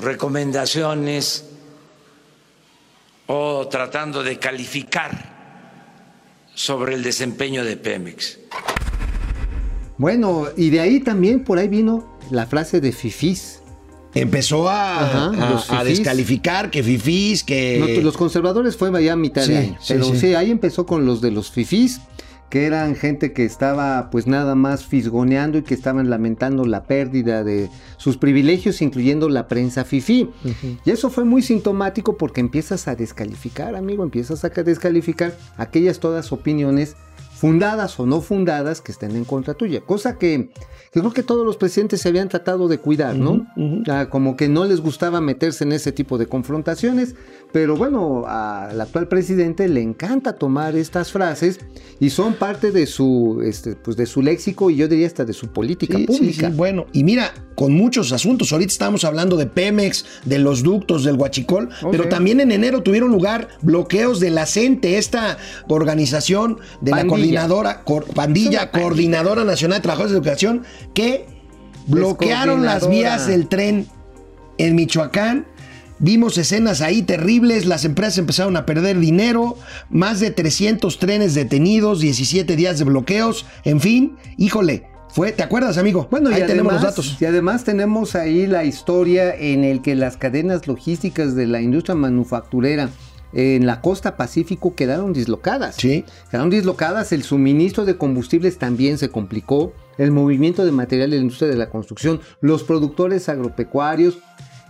recomendaciones 0.02 1.46
o 3.28 3.68
tratando 3.70 4.24
de 4.24 4.38
calificar 4.38 5.33
sobre 6.56 6.96
el 6.96 7.04
desempeño 7.04 7.64
de 7.64 7.78
Pemex. 7.78 8.40
Bueno, 9.98 10.48
y 10.58 10.70
de 10.70 10.80
ahí 10.80 11.00
también 11.00 11.44
por 11.44 11.58
ahí 11.60 11.68
vino 11.68 12.18
la 12.32 12.46
frase 12.48 12.82
de 12.82 12.92
fifís. 12.92 13.60
Empezó 14.16 14.70
a, 14.70 15.30
Ajá, 15.32 15.80
a- 15.80 15.84
descalificar 15.84 16.70
que 16.70 16.84
fifís, 16.84 17.44
que... 17.44 17.96
No, 17.98 18.02
los 18.04 18.16
conservadores 18.16 18.78
fue 18.78 19.04
ya 19.04 19.14
a 19.14 19.16
mitad 19.16 19.44
Sí, 19.44 19.52
de 19.54 19.58
año. 19.58 19.78
sí, 19.82 19.94
pero 19.94 20.06
sí. 20.06 20.18
sí. 20.20 20.36
ahí 20.36 20.52
empezó 20.52 20.86
con 20.86 21.06
los 21.06 21.20
de 21.20 21.32
los 21.32 21.50
fifís, 21.50 22.00
que 22.54 22.68
eran 22.68 22.96
gente 22.96 23.34
que 23.34 23.46
estaba 23.46 24.12
pues 24.12 24.28
nada 24.28 24.54
más 24.54 24.86
fisgoneando 24.86 25.58
y 25.58 25.64
que 25.64 25.74
estaban 25.74 26.12
lamentando 26.12 26.66
la 26.66 26.84
pérdida 26.84 27.44
de 27.44 27.72
sus 27.98 28.18
privilegios, 28.18 28.84
incluyendo 28.84 29.28
la 29.28 29.48
prensa 29.48 29.84
fifí. 29.84 30.30
Y 30.86 30.92
eso 30.92 31.10
fue 31.10 31.24
muy 31.24 31.42
sintomático 31.42 32.16
porque 32.16 32.42
empiezas 32.42 32.88
a 32.88 32.96
descalificar, 32.96 33.76
amigo, 33.76 34.04
empiezas 34.04 34.46
a 34.46 34.50
descalificar 34.50 35.36
aquellas 35.58 36.00
todas 36.00 36.32
opiniones 36.32 36.96
fundadas 37.44 38.00
o 38.00 38.06
no 38.06 38.22
fundadas 38.22 38.80
que 38.80 38.94
estén 38.94 39.18
en 39.18 39.26
contra 39.26 39.54
tuya. 39.54 39.82
Cosa 39.82 40.18
que, 40.18 40.50
que 40.94 41.00
creo 41.02 41.12
que 41.12 41.24
todos 41.24 41.46
los 41.46 41.58
presidentes 41.58 42.00
se 42.00 42.08
habían 42.08 42.30
tratado 42.30 42.70
de 42.70 42.78
cuidar, 42.78 43.18
¿no? 43.18 43.46
Ah, 43.90 44.08
como 44.10 44.38
que 44.38 44.48
no 44.48 44.64
les 44.64 44.80
gustaba 44.80 45.20
meterse 45.20 45.66
en 45.66 45.74
ese 45.74 45.92
tipo 45.92 46.18
de 46.18 46.28
confrontaciones, 46.28 47.16
pero 47.52 47.76
bueno, 47.76 48.24
al 48.28 48.80
actual 48.80 49.10
presidente 49.10 49.68
le 49.68 49.82
encanta 49.82 50.38
tomar 50.38 50.78
estas 50.78 51.12
frases 51.12 51.60
y 52.00 52.12
son 52.12 52.36
parte 52.36 52.72
de 52.72 52.86
su, 52.86 53.42
este, 53.44 53.76
pues 53.76 53.98
de 53.98 54.06
su 54.06 54.22
léxico 54.22 54.70
y 54.70 54.78
yo 54.78 54.88
diría 54.88 55.08
hasta 55.08 55.26
de 55.26 55.34
su 55.34 55.48
política 55.50 55.98
Sí, 55.98 56.06
sí, 56.10 56.18
pública. 56.18 56.50
sí, 56.50 56.56
bueno, 56.56 56.86
y 56.94 57.04
mira, 57.04 57.34
con 57.56 57.74
muchos 57.74 58.12
asuntos. 58.12 58.52
Ahorita 58.52 58.72
estamos 58.72 59.04
hablando 59.04 59.38
de 59.38 59.46
Pemex, 59.46 60.06
de 60.26 60.40
los 60.40 60.64
ductos 60.64 61.04
del 61.04 61.16
Huachicol, 61.16 61.70
pero 61.92 62.04
también 62.10 62.40
en 62.40 62.52
enero 62.52 62.82
tuvieron 62.84 63.12
lugar 63.12 63.48
bloqueos 63.62 64.20
de 64.20 64.30
la 64.32 64.46
CENTE, 64.46 64.98
esta 64.98 65.38
organización 65.68 66.60
de 66.82 66.92
la 66.92 66.98
coordinadora, 67.08 67.84
cor- 67.84 68.06
pandilla, 68.06 68.72
Coordinadora 68.72 69.44
Nacional 69.44 69.80
de 69.80 69.84
Trabajadores 69.84 70.12
de 70.14 70.18
Educación, 70.18 70.64
que 70.94 71.26
bloquearon 71.88 72.64
las 72.66 72.90
vías 72.90 73.28
del 73.28 73.48
tren 73.48 73.88
en 74.58 74.76
Michoacán. 74.76 75.46
Vimos 76.00 76.38
escenas 76.38 76.82
ahí 76.82 77.02
terribles, 77.04 77.66
las 77.66 77.86
empresas 77.86 78.18
empezaron 78.18 78.58
a 78.58 78.66
perder 78.66 79.00
dinero, 79.00 79.58
más 79.90 80.20
de 80.20 80.32
300 80.32 81.00
trenes 81.00 81.34
detenidos, 81.34 82.00
17 82.02 82.56
días 82.56 82.78
de 82.80 82.84
bloqueos, 82.86 83.46
en 83.64 83.80
fin, 83.80 84.18
híjole, 84.38 84.86
fue, 85.14 85.32
¿te 85.32 85.44
acuerdas, 85.44 85.78
amigo? 85.78 86.08
Bueno, 86.10 86.32
y 86.32 86.34
ahí 86.34 86.48
tenemos 86.48 86.74
además, 86.74 86.84
los 86.84 86.92
datos. 86.96 87.22
Y 87.22 87.26
además 87.26 87.64
tenemos 87.64 88.16
ahí 88.16 88.48
la 88.48 88.66
historia 88.66 89.36
en 89.36 89.64
el 89.64 89.84
que 89.84 89.94
las 89.94 90.18
cadenas 90.18 90.68
logísticas 90.68 91.36
de 91.36 91.46
la 91.46 91.62
industria 91.62 91.94
manufacturera 91.94 92.90
en 93.32 93.68
la 93.68 93.80
costa 93.80 94.18
pacífico 94.18 94.74
quedaron 94.74 95.14
dislocadas. 95.14 95.76
Sí. 95.76 96.04
Quedaron 96.32 96.50
dislocadas, 96.50 97.12
el 97.12 97.22
suministro 97.22 97.86
de 97.86 97.96
combustibles 97.96 98.58
también 98.58 98.98
se 98.98 99.10
complicó, 99.10 99.74
el 100.00 100.10
movimiento 100.12 100.66
de 100.66 100.72
material 100.72 101.12
de 101.12 101.18
la 101.18 101.22
industria 101.22 101.50
de 101.50 101.58
la 101.58 101.70
construcción, 101.70 102.20
los 102.42 102.64
productores 102.64 103.30
agropecuarios, 103.30 104.18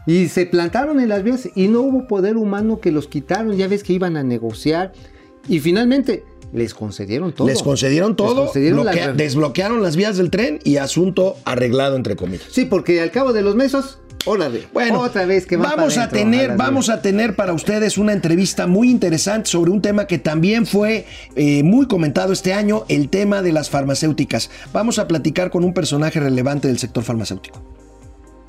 y 0.06 0.28
se 0.28 0.46
plantaron 0.46 1.00
en 1.00 1.08
las 1.08 1.24
vías 1.24 1.48
y 1.56 1.70
no 1.70 1.80
hubo 1.80 2.06
poder 2.08 2.36
humano 2.36 2.82
que 2.82 2.92
los 2.92 3.08
quitaron, 3.08 3.56
ya 3.56 3.70
ves 3.70 3.84
que 3.84 3.94
iban 3.94 4.18
a 4.18 4.24
negociar, 4.24 4.92
y 5.48 5.60
finalmente 5.60 6.26
les 6.54 6.74
concedieron 6.74 7.34
todo. 7.34 7.48
Les 7.48 7.62
concedieron 7.62 8.16
todo, 8.16 8.46
concedieron 8.46 8.86
la- 8.86 8.92
bloquea- 8.94 9.14
desbloquearon 9.14 9.82
las 9.82 9.96
vías 9.96 10.18
del 10.18 10.30
tren 10.30 10.60
y 10.64 10.78
asunto 10.78 11.36
arreglado, 11.46 11.96
entre 11.96 12.16
comillas. 12.16 12.48
Sí, 12.52 12.66
porque 12.66 13.02
al 13.02 13.12
cabo 13.12 13.34
de 13.34 13.42
los 13.42 13.56
meses 13.56 13.98
Órale. 14.26 14.64
Bueno, 14.72 15.02
otra 15.02 15.26
vez 15.26 15.46
que 15.46 15.58
va 15.58 15.76
vamos 15.76 15.98
a 15.98 16.08
tener, 16.08 16.48
las 16.52 16.58
vamos 16.58 16.88
a 16.88 17.02
tener 17.02 17.36
para 17.36 17.52
ustedes 17.52 17.98
una 17.98 18.14
entrevista 18.14 18.68
muy 18.68 18.90
interesante 18.90 19.50
sobre 19.50 19.70
un 19.70 19.82
tema 19.82 20.08
que 20.08 20.18
también 20.18 20.66
fue 20.66 21.06
eh, 21.36 21.62
muy 21.64 21.88
comentado 21.88 22.32
este 22.32 22.54
año, 22.54 22.86
el 22.88 23.10
tema 23.10 23.42
de 23.42 23.52
las 23.52 23.70
farmacéuticas. 23.70 24.50
Vamos 24.72 24.98
a 24.98 25.10
platicar 25.10 25.50
con 25.52 25.66
un 25.66 25.74
personaje 25.74 26.22
relevante 26.22 26.70
del 26.70 26.80
sector 26.80 27.04
farmacéutico. 27.04 27.62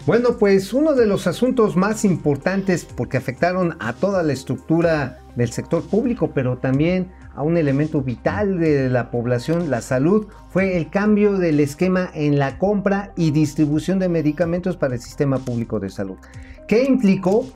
Bueno, 0.06 0.36
pues 0.38 0.72
uno 0.72 0.92
de 0.94 1.06
los 1.06 1.26
asuntos 1.26 1.74
más 1.74 2.04
importantes 2.04 2.84
porque 2.84 3.16
afectaron 3.16 3.76
a 3.80 3.94
toda 3.94 4.22
la 4.22 4.32
estructura 4.32 5.18
del 5.34 5.50
sector 5.50 5.82
público, 5.82 6.30
pero 6.32 6.58
también 6.58 7.10
a 7.34 7.42
un 7.42 7.56
elemento 7.56 8.02
vital 8.02 8.58
de 8.58 8.88
la 8.88 9.10
población, 9.10 9.70
la 9.70 9.80
salud, 9.80 10.26
fue 10.50 10.76
el 10.76 10.90
cambio 10.90 11.38
del 11.38 11.60
esquema 11.60 12.10
en 12.14 12.38
la 12.38 12.58
compra 12.58 13.12
y 13.16 13.30
distribución 13.30 13.98
de 13.98 14.08
medicamentos 14.08 14.76
para 14.76 14.94
el 14.94 15.00
sistema 15.00 15.38
público 15.38 15.80
de 15.80 15.90
salud. 15.90 16.16
¿Qué 16.68 16.84
implicó? 16.84 17.46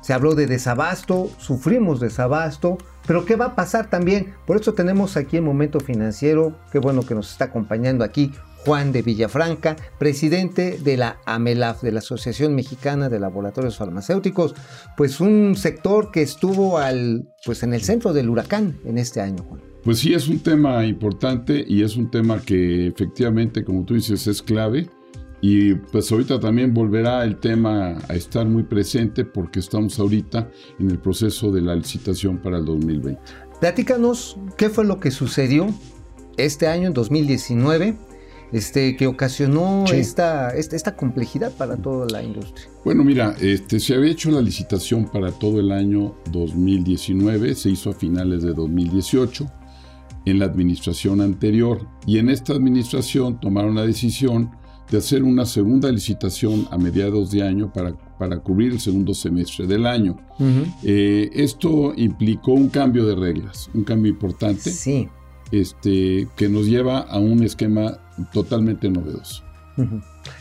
Se 0.00 0.12
habló 0.12 0.34
de 0.34 0.46
desabasto, 0.46 1.28
sufrimos 1.38 1.98
desabasto, 1.98 2.78
pero 3.06 3.24
¿qué 3.24 3.36
va 3.36 3.46
a 3.46 3.54
pasar 3.54 3.90
también? 3.90 4.34
Por 4.46 4.56
eso 4.56 4.74
tenemos 4.74 5.16
aquí 5.16 5.36
el 5.36 5.42
momento 5.42 5.80
financiero, 5.80 6.56
qué 6.70 6.78
bueno 6.78 7.02
que 7.02 7.14
nos 7.14 7.32
está 7.32 7.46
acompañando 7.46 8.04
aquí 8.04 8.32
Juan 8.66 8.90
de 8.90 9.02
Villafranca, 9.02 9.76
presidente 9.96 10.76
de 10.82 10.96
la 10.96 11.20
AMELAF, 11.24 11.82
de 11.82 11.92
la 11.92 12.00
Asociación 12.00 12.56
Mexicana 12.56 13.08
de 13.08 13.20
Laboratorios 13.20 13.76
Farmacéuticos, 13.76 14.56
pues 14.96 15.20
un 15.20 15.54
sector 15.54 16.10
que 16.10 16.22
estuvo 16.22 16.78
al, 16.78 17.28
pues 17.44 17.62
en 17.62 17.74
el 17.74 17.82
centro 17.82 18.12
del 18.12 18.28
huracán 18.28 18.76
en 18.84 18.98
este 18.98 19.20
año, 19.20 19.44
Juan. 19.44 19.60
Pues 19.84 20.00
sí, 20.00 20.14
es 20.14 20.26
un 20.26 20.40
tema 20.40 20.84
importante 20.84 21.64
y 21.64 21.84
es 21.84 21.96
un 21.96 22.10
tema 22.10 22.42
que 22.42 22.88
efectivamente, 22.88 23.62
como 23.62 23.84
tú 23.84 23.94
dices, 23.94 24.26
es 24.26 24.42
clave. 24.42 24.90
Y 25.40 25.74
pues 25.74 26.10
ahorita 26.10 26.40
también 26.40 26.74
volverá 26.74 27.22
el 27.22 27.36
tema 27.36 27.98
a 28.08 28.14
estar 28.16 28.46
muy 28.46 28.64
presente 28.64 29.24
porque 29.24 29.60
estamos 29.60 29.96
ahorita 30.00 30.50
en 30.80 30.90
el 30.90 30.98
proceso 30.98 31.52
de 31.52 31.60
la 31.60 31.76
licitación 31.76 32.38
para 32.38 32.58
el 32.58 32.64
2020. 32.64 33.20
Platícanos 33.60 34.36
qué 34.56 34.70
fue 34.70 34.84
lo 34.84 34.98
que 34.98 35.12
sucedió 35.12 35.72
este 36.36 36.66
año, 36.66 36.88
en 36.88 36.94
2019, 36.94 37.96
este, 38.52 38.96
que 38.96 39.06
ocasionó 39.06 39.84
Sí. 39.88 39.96
esta, 39.96 40.50
esta, 40.50 40.76
esta 40.76 40.96
complejidad 40.96 41.52
para 41.52 41.76
toda 41.76 42.06
la 42.10 42.22
industria. 42.22 42.66
Bueno, 42.84 43.04
mira, 43.04 43.34
este, 43.40 43.80
se 43.80 43.94
había 43.94 44.12
hecho 44.12 44.30
la 44.30 44.40
licitación 44.40 45.06
para 45.06 45.32
todo 45.32 45.60
el 45.60 45.72
año 45.72 46.14
2019, 46.32 47.54
se 47.54 47.70
hizo 47.70 47.90
a 47.90 47.92
finales 47.94 48.42
de 48.42 48.52
2018 48.52 49.46
en 50.24 50.38
la 50.38 50.44
administración 50.46 51.20
anterior 51.20 51.86
y 52.06 52.18
en 52.18 52.30
esta 52.30 52.52
administración 52.52 53.38
tomaron 53.40 53.74
la 53.76 53.86
decisión 53.86 54.50
de 54.90 54.98
hacer 54.98 55.22
una 55.24 55.46
segunda 55.46 55.90
licitación 55.90 56.66
a 56.70 56.78
mediados 56.78 57.30
de 57.32 57.42
año 57.42 57.72
para, 57.72 57.92
para 58.18 58.38
cubrir 58.38 58.72
el 58.72 58.80
segundo 58.80 59.14
semestre 59.14 59.66
del 59.66 59.84
año. 59.86 60.16
Eh, 60.84 61.28
esto 61.34 61.92
implicó 61.96 62.52
un 62.52 62.68
cambio 62.68 63.04
de 63.04 63.16
reglas, 63.16 63.68
un 63.74 63.82
cambio 63.82 64.12
importante 64.12 64.70
Sí. 64.70 65.08
este, 65.50 66.28
que 66.36 66.48
nos 66.48 66.66
lleva 66.66 67.00
a 67.00 67.18
un 67.18 67.42
esquema 67.42 67.98
totalmente 68.32 68.88
novedoso. 68.90 69.42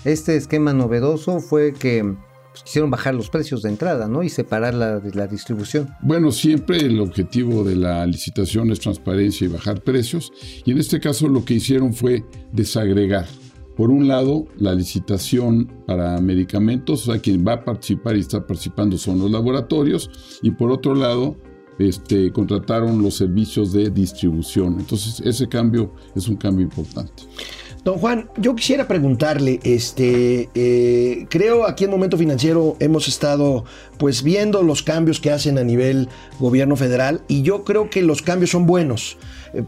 Este 0.04 0.36
esquema 0.36 0.74
novedoso 0.74 1.40
fue 1.40 1.74
que 1.74 2.04
pues, 2.04 2.64
quisieron 2.64 2.90
bajar 2.90 3.14
los 3.14 3.30
precios 3.30 3.62
de 3.62 3.70
entrada, 3.70 4.08
¿no? 4.08 4.24
Y 4.24 4.30
separar 4.30 4.74
la, 4.74 5.00
de 5.00 5.14
la 5.14 5.28
distribución. 5.28 5.90
Bueno, 6.02 6.32
siempre 6.32 6.78
el 6.78 7.00
objetivo 7.02 7.64
de 7.64 7.76
la 7.76 8.06
licitación 8.06 8.72
es 8.72 8.80
transparencia 8.80 9.46
y 9.46 9.50
bajar 9.50 9.82
precios, 9.82 10.32
y 10.64 10.72
en 10.72 10.78
este 10.78 11.00
caso 11.00 11.28
lo 11.28 11.44
que 11.44 11.56
hicieron 11.56 11.94
fue 11.94 12.24
desagregar. 12.54 13.28
Por 13.76 13.92
un 13.92 14.08
lado, 14.08 14.46
la 14.58 14.74
licitación 14.74 15.70
para 15.86 16.22
medicamentos, 16.22 17.08
o 17.08 17.12
sea, 17.12 17.22
quien 17.22 17.46
va 17.46 17.54
a 17.56 17.66
participar 17.66 18.16
y 18.16 18.22
está 18.22 18.48
participando 18.48 18.98
son 18.98 19.20
los 19.20 19.30
laboratorios, 19.30 20.40
y 20.42 20.52
por 20.52 20.72
otro 20.72 20.96
lado, 20.96 21.36
este, 21.78 22.32
contrataron 22.32 23.02
los 23.02 23.16
servicios 23.16 23.74
de 23.74 23.90
distribución. 23.90 24.78
Entonces, 24.80 25.20
ese 25.26 25.50
cambio 25.50 25.94
es 26.16 26.30
un 26.30 26.38
cambio 26.38 26.64
importante. 26.64 27.24
Don 27.86 28.00
Juan, 28.00 28.32
yo 28.36 28.56
quisiera 28.56 28.88
preguntarle, 28.88 29.60
este, 29.62 30.50
eh, 30.56 31.28
creo 31.30 31.68
aquí 31.68 31.84
en 31.84 31.92
Momento 31.92 32.18
Financiero 32.18 32.76
hemos 32.80 33.08
estado 33.08 33.64
pues 34.00 34.24
viendo 34.24 34.64
los 34.64 34.82
cambios 34.82 35.20
que 35.20 35.30
hacen 35.30 35.60
a 35.60 35.64
nivel 35.64 36.10
gobierno 36.40 36.78
federal 36.78 37.22
y 37.28 37.44
yo 37.44 37.64
creo 37.64 37.92
que 37.92 38.02
los 38.02 38.24
cambios 38.24 38.50
son 38.50 38.66
buenos, 38.66 39.20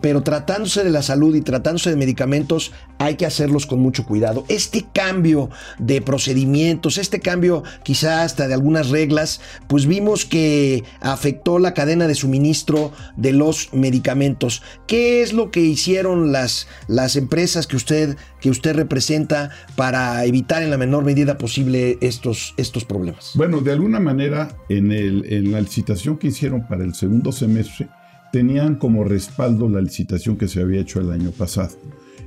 pero 0.02 0.24
tratándose 0.24 0.84
de 0.84 0.90
la 0.90 1.02
salud 1.02 1.36
y 1.36 1.42
tratándose 1.42 1.90
de 1.90 1.96
medicamentos 1.96 2.72
hay 2.98 3.16
que 3.16 3.26
hacerlos 3.26 3.66
con 3.66 3.80
mucho 3.80 4.06
cuidado. 4.06 4.46
Este 4.48 4.86
cambio 4.92 5.50
de 5.78 6.02
procedimientos, 6.02 6.98
este 6.98 7.20
cambio 7.20 7.64
quizá 7.84 8.24
hasta 8.24 8.48
de 8.48 8.54
algunas 8.54 8.90
reglas, 8.90 9.42
pues 9.68 9.86
vimos 9.86 10.26
que 10.26 10.84
afectó 11.00 11.60
la 11.60 11.74
cadena 11.74 12.08
de 12.08 12.16
suministro 12.16 12.92
de 13.16 13.34
los 13.34 13.74
medicamentos. 13.74 14.64
¿Qué 14.88 15.22
es 15.22 15.34
lo 15.34 15.52
que 15.52 15.62
hicieron 15.62 16.32
las, 16.32 16.68
las 16.88 17.16
empresas 17.16 17.68
que 17.68 17.76
usted, 17.76 18.18
que 18.40 18.50
usted 18.50 18.76
representa 18.76 19.52
para 19.76 20.26
evitar 20.26 20.64
en 20.64 20.72
la 20.72 20.78
menor 20.78 21.04
medida 21.04 21.38
posible 21.38 21.98
estos, 22.02 22.54
estos 22.58 22.86
problemas? 22.86 23.32
Bueno, 23.36 23.62
de 23.62 23.72
alguna 23.72 24.00
manera, 24.00 24.58
en, 24.70 24.92
el, 24.92 25.26
en 25.32 25.52
la 25.52 25.62
licitación 25.62 26.18
que 26.18 26.28
hicieron 26.28 26.68
para 26.68 26.84
el 26.84 26.94
segundo 26.96 27.32
semestre, 27.32 27.90
tenían 28.32 28.76
como 28.76 29.04
respaldo 29.04 29.70
la 29.70 29.82
licitación 29.82 30.38
que 30.38 30.48
se 30.48 30.62
había 30.62 30.82
hecho 30.82 31.00
el 31.00 31.12
año 31.12 31.32
pasado. 31.32 31.72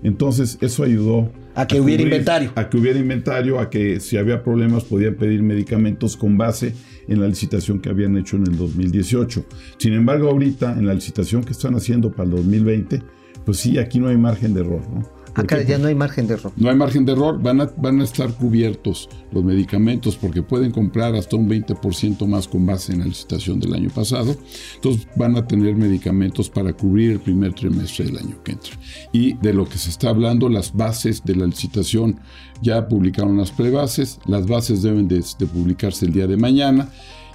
Entonces, 0.03 0.59
eso 0.61 0.83
ayudó 0.83 1.31
A 1.55 1.67
que 1.67 1.81
hubiera 1.81 2.03
inventario. 2.03 2.53
A 2.55 2.69
que 2.69 2.79
hubiera 2.79 2.99
inventario, 2.99 3.59
a 3.59 3.69
que 3.69 4.01
si 4.01 4.17
había 4.17 4.43
problemas 4.43 4.85
podían 4.85 5.15
pedir 5.15 5.43
medicamentos 5.43 6.17
con 6.17 6.39
base 6.39 6.75
en 7.07 7.21
la 7.21 7.27
licitación 7.27 7.81
que 7.81 7.91
habían 7.91 8.17
hecho 8.17 8.37
en 8.37 8.47
el 8.47 8.57
2018. 8.57 9.45
Sin 9.77 9.93
embargo, 9.93 10.31
ahorita, 10.31 10.73
en 10.73 10.87
la 10.87 10.95
licitación 10.95 11.45
que 11.45 11.53
están 11.53 11.75
haciendo 11.75 12.11
para 12.13 12.25
el 12.25 12.37
2020, 12.37 13.03
pues 13.45 13.59
sí, 13.59 13.79
aquí 13.79 13.99
no 13.99 14.09
hay 14.09 14.17
margen 14.17 14.55
de 14.55 14.61
error, 14.61 14.83
¿no? 14.89 15.20
¿Por 15.35 15.45
Acá 15.45 15.63
ya 15.63 15.79
no 15.79 15.89
hay 15.89 15.95
margen 15.95 16.27
de 16.27 16.35
error. 16.35 16.53
No 16.57 16.71
hay 16.71 16.77
margen 16.77 17.05
de 17.05 17.13
error, 17.13 17.41
van 17.41 17.61
a, 17.61 17.71
van 17.77 18.01
a 18.01 18.05
estar 18.05 18.33
cubiertos 18.35 19.09
los 19.33 19.45
medicamentos 19.45 20.17
porque 20.17 20.43
pueden 20.43 20.73
comprar 20.73 21.15
hasta 21.15 21.37
un 21.37 21.49
20% 21.49 22.27
más 22.27 22.49
con 22.49 22.67
base 22.67 22.93
en 22.93 23.01
la 23.01 23.07
licitación 23.07 23.61
del 23.61 23.75
año 23.75 23.91
pasado. 23.91 24.37
Entonces 24.75 25.07
van 25.17 25.37
a 25.37 25.47
tener 25.47 25.77
medicamentos 25.77 26.51
para 26.51 26.73
cubrir 26.73 27.13
el 27.13 27.21
primer 27.21 27.55
trimestre 27.55 28.07
del 28.07 28.19
año 28.19 28.43
que 28.43 28.53
entra. 28.53 28.73
Y 29.13 29.35
de 29.35 29.53
lo 29.53 29.69
que 29.69 29.79
se 29.79 29.91
está 29.91 30.11
hablando, 30.11 30.49
las 30.49 30.75
bases 30.75 31.25
de 31.25 31.37
la 31.37 31.47
licitación 31.47 32.21
ya 32.63 32.89
publicaron 32.89 33.37
las 33.37 33.51
prebases, 33.51 34.19
las 34.27 34.47
bases 34.47 34.83
deben 34.83 35.09
de, 35.09 35.25
de 35.39 35.47
publicarse 35.47 36.07
el 36.07 36.13
día 36.13 36.27
de 36.27 36.37
mañana. 36.37 36.91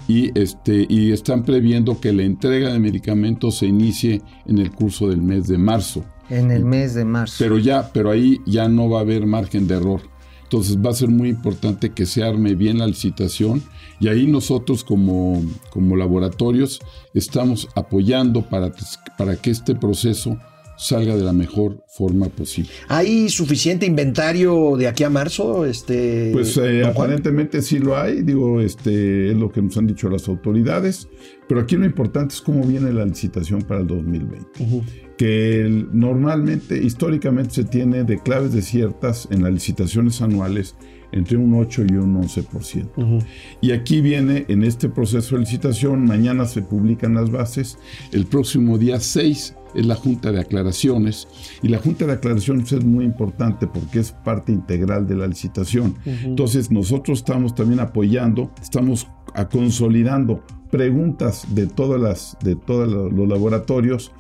Y, 0.08 0.38
este, 0.40 0.86
y 0.88 1.12
están 1.12 1.44
previendo 1.44 2.00
que 2.00 2.14
la 2.14 2.22
entrega 2.22 2.72
de 2.72 2.78
medicamentos 2.78 3.58
se 3.58 3.66
inicie 3.66 4.22
en 4.46 4.60
el 4.60 4.72
curso 4.72 5.10
del 5.10 5.22
mes 5.22 5.48
de 5.48 5.58
marzo. 5.58 6.06
En 6.30 6.52
el 6.52 6.66
mes 6.66 6.94
de 6.94 7.06
marzo. 7.06 7.36
Pero 7.40 7.58
ya, 7.58 7.92
pero 7.94 8.12
ahí 8.12 8.42
ya 8.46 8.68
no 8.68 8.90
va 8.90 9.00
a 9.00 9.02
haber 9.02 9.26
margen 9.26 9.68
de 9.68 9.76
error. 9.76 10.02
Entonces 10.44 10.78
va 10.78 10.92
a 10.92 10.94
ser 10.94 11.10
muy 11.10 11.30
importante 11.30 11.92
que 11.92 12.06
se 12.06 12.24
arme 12.24 12.56
bien 12.56 12.78
la 12.78 12.88
licitación 12.88 13.64
y 14.00 14.08
ahí 14.08 14.28
nosotros 14.28 14.84
como, 14.84 15.44
como 15.72 15.96
laboratorios 15.96 16.80
estamos 17.14 17.68
apoyando 17.76 18.44
para, 18.44 18.72
para 19.18 19.36
que 19.38 19.50
este 19.50 19.74
proceso 19.76 20.38
salga 20.78 21.16
de 21.16 21.24
la 21.24 21.34
mejor 21.34 21.84
forma 21.88 22.28
posible. 22.30 22.70
¿Hay 22.88 23.30
suficiente 23.30 23.86
inventario 23.86 24.76
de 24.78 24.88
aquí 24.88 25.04
a 25.04 25.10
marzo? 25.10 25.66
Este, 25.66 26.30
Pues 26.34 26.58
eh, 26.58 26.84
aparentemente 26.86 27.62
sí 27.62 27.80
lo 27.80 27.98
hay, 27.98 28.22
digo, 28.22 28.60
este 28.62 29.32
es 29.32 29.38
lo 29.38 29.52
que 29.52 29.62
nos 29.62 29.78
han 29.78 29.88
dicho 29.88 30.10
las 30.10 30.28
autoridades, 30.28 31.08
pero 31.48 31.62
aquí 31.62 31.76
lo 31.78 31.86
importante 31.86 32.34
es 32.36 32.42
cómo 32.42 32.64
viene 32.66 32.92
la 32.92 33.06
licitación 33.06 33.62
para 33.62 33.82
el 33.82 33.88
2020. 33.88 34.48
Que 35.18 35.62
el- 35.62 35.88
normalmente, 35.94 36.78
históricamente 36.82 37.54
se 37.56 37.64
tiene 37.64 38.04
de 38.04 38.20
claves 38.20 38.52
desiertas 38.54 39.28
en 39.32 39.44
las 39.44 39.54
licitaciones 39.54 40.22
anuales 40.22 40.76
entre 41.12 41.38
un 41.38 41.54
8 41.54 41.84
y 41.90 41.94
un 41.96 42.22
11%. 42.22 43.24
Y 43.62 43.72
aquí 43.72 44.02
viene, 44.02 44.46
en 44.48 44.64
este 44.64 44.90
proceso 44.90 45.36
de 45.36 45.42
licitación, 45.42 46.06
mañana 46.06 46.46
se 46.46 46.62
publican 46.62 47.14
las 47.14 47.32
bases, 47.32 47.78
el 48.12 48.26
próximo 48.26 48.78
día 48.78 49.00
6 49.00 49.56
es 49.76 49.86
la 49.86 49.96
Junta 49.96 50.32
de 50.32 50.40
Aclaraciones, 50.40 51.28
y 51.62 51.68
la 51.68 51.80
Junta 51.80 52.06
de 52.06 52.14
Aclaraciones 52.14 52.72
es 52.72 52.84
muy 52.86 53.04
importante 53.06 53.68
porque 53.68 54.00
es 54.00 54.12
parte 54.12 54.52
integral 54.54 55.06
de 55.08 55.16
la 55.16 55.28
licitación. 55.28 55.96
Entonces 56.06 56.72
nosotros 56.72 57.20
estamos 57.20 57.54
también 57.56 57.80
apoyando, 57.82 58.52
estamos 58.62 59.08
a- 59.34 59.50
consolidando 59.50 60.44
preguntas 60.72 61.46
de 61.54 61.68
todas 61.68 62.00
las, 62.02 62.38
de 62.44 62.56
todos 62.56 62.88
los 63.14 63.28
laboratorios 63.28 64.12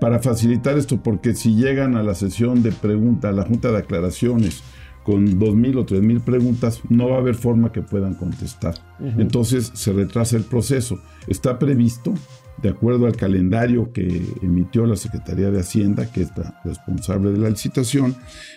para 0.00 0.18
facilitar 0.18 0.76
esto, 0.78 1.00
porque 1.02 1.34
si 1.34 1.54
llegan 1.54 1.96
a 1.96 2.02
la 2.02 2.14
sesión 2.14 2.62
de 2.62 2.72
preguntas, 2.72 3.30
a 3.30 3.32
la 3.32 3.44
Junta 3.44 3.70
de 3.70 3.78
Aclaraciones, 3.78 4.62
con 5.04 5.40
2.000 5.40 5.78
o 5.78 5.86
3.000 5.86 6.20
preguntas, 6.20 6.80
no 6.88 7.08
va 7.08 7.16
a 7.16 7.18
haber 7.18 7.34
forma 7.34 7.72
que 7.72 7.82
puedan 7.82 8.14
contestar. 8.14 8.74
Entonces 9.18 9.72
se 9.74 9.92
retrasa 9.92 10.36
el 10.36 10.44
proceso. 10.44 11.00
Está 11.26 11.58
previsto, 11.58 12.14
de 12.62 12.68
acuerdo 12.68 13.06
al 13.06 13.16
calendario 13.16 13.92
que 13.92 14.22
emitió 14.42 14.86
la 14.86 14.96
Secretaría 14.96 15.50
de 15.50 15.60
Hacienda, 15.60 16.10
que 16.10 16.22
es 16.22 16.30
la 16.36 16.60
responsable 16.64 17.32
de 17.32 17.38
la 17.38 17.50
licitación, 17.50 18.14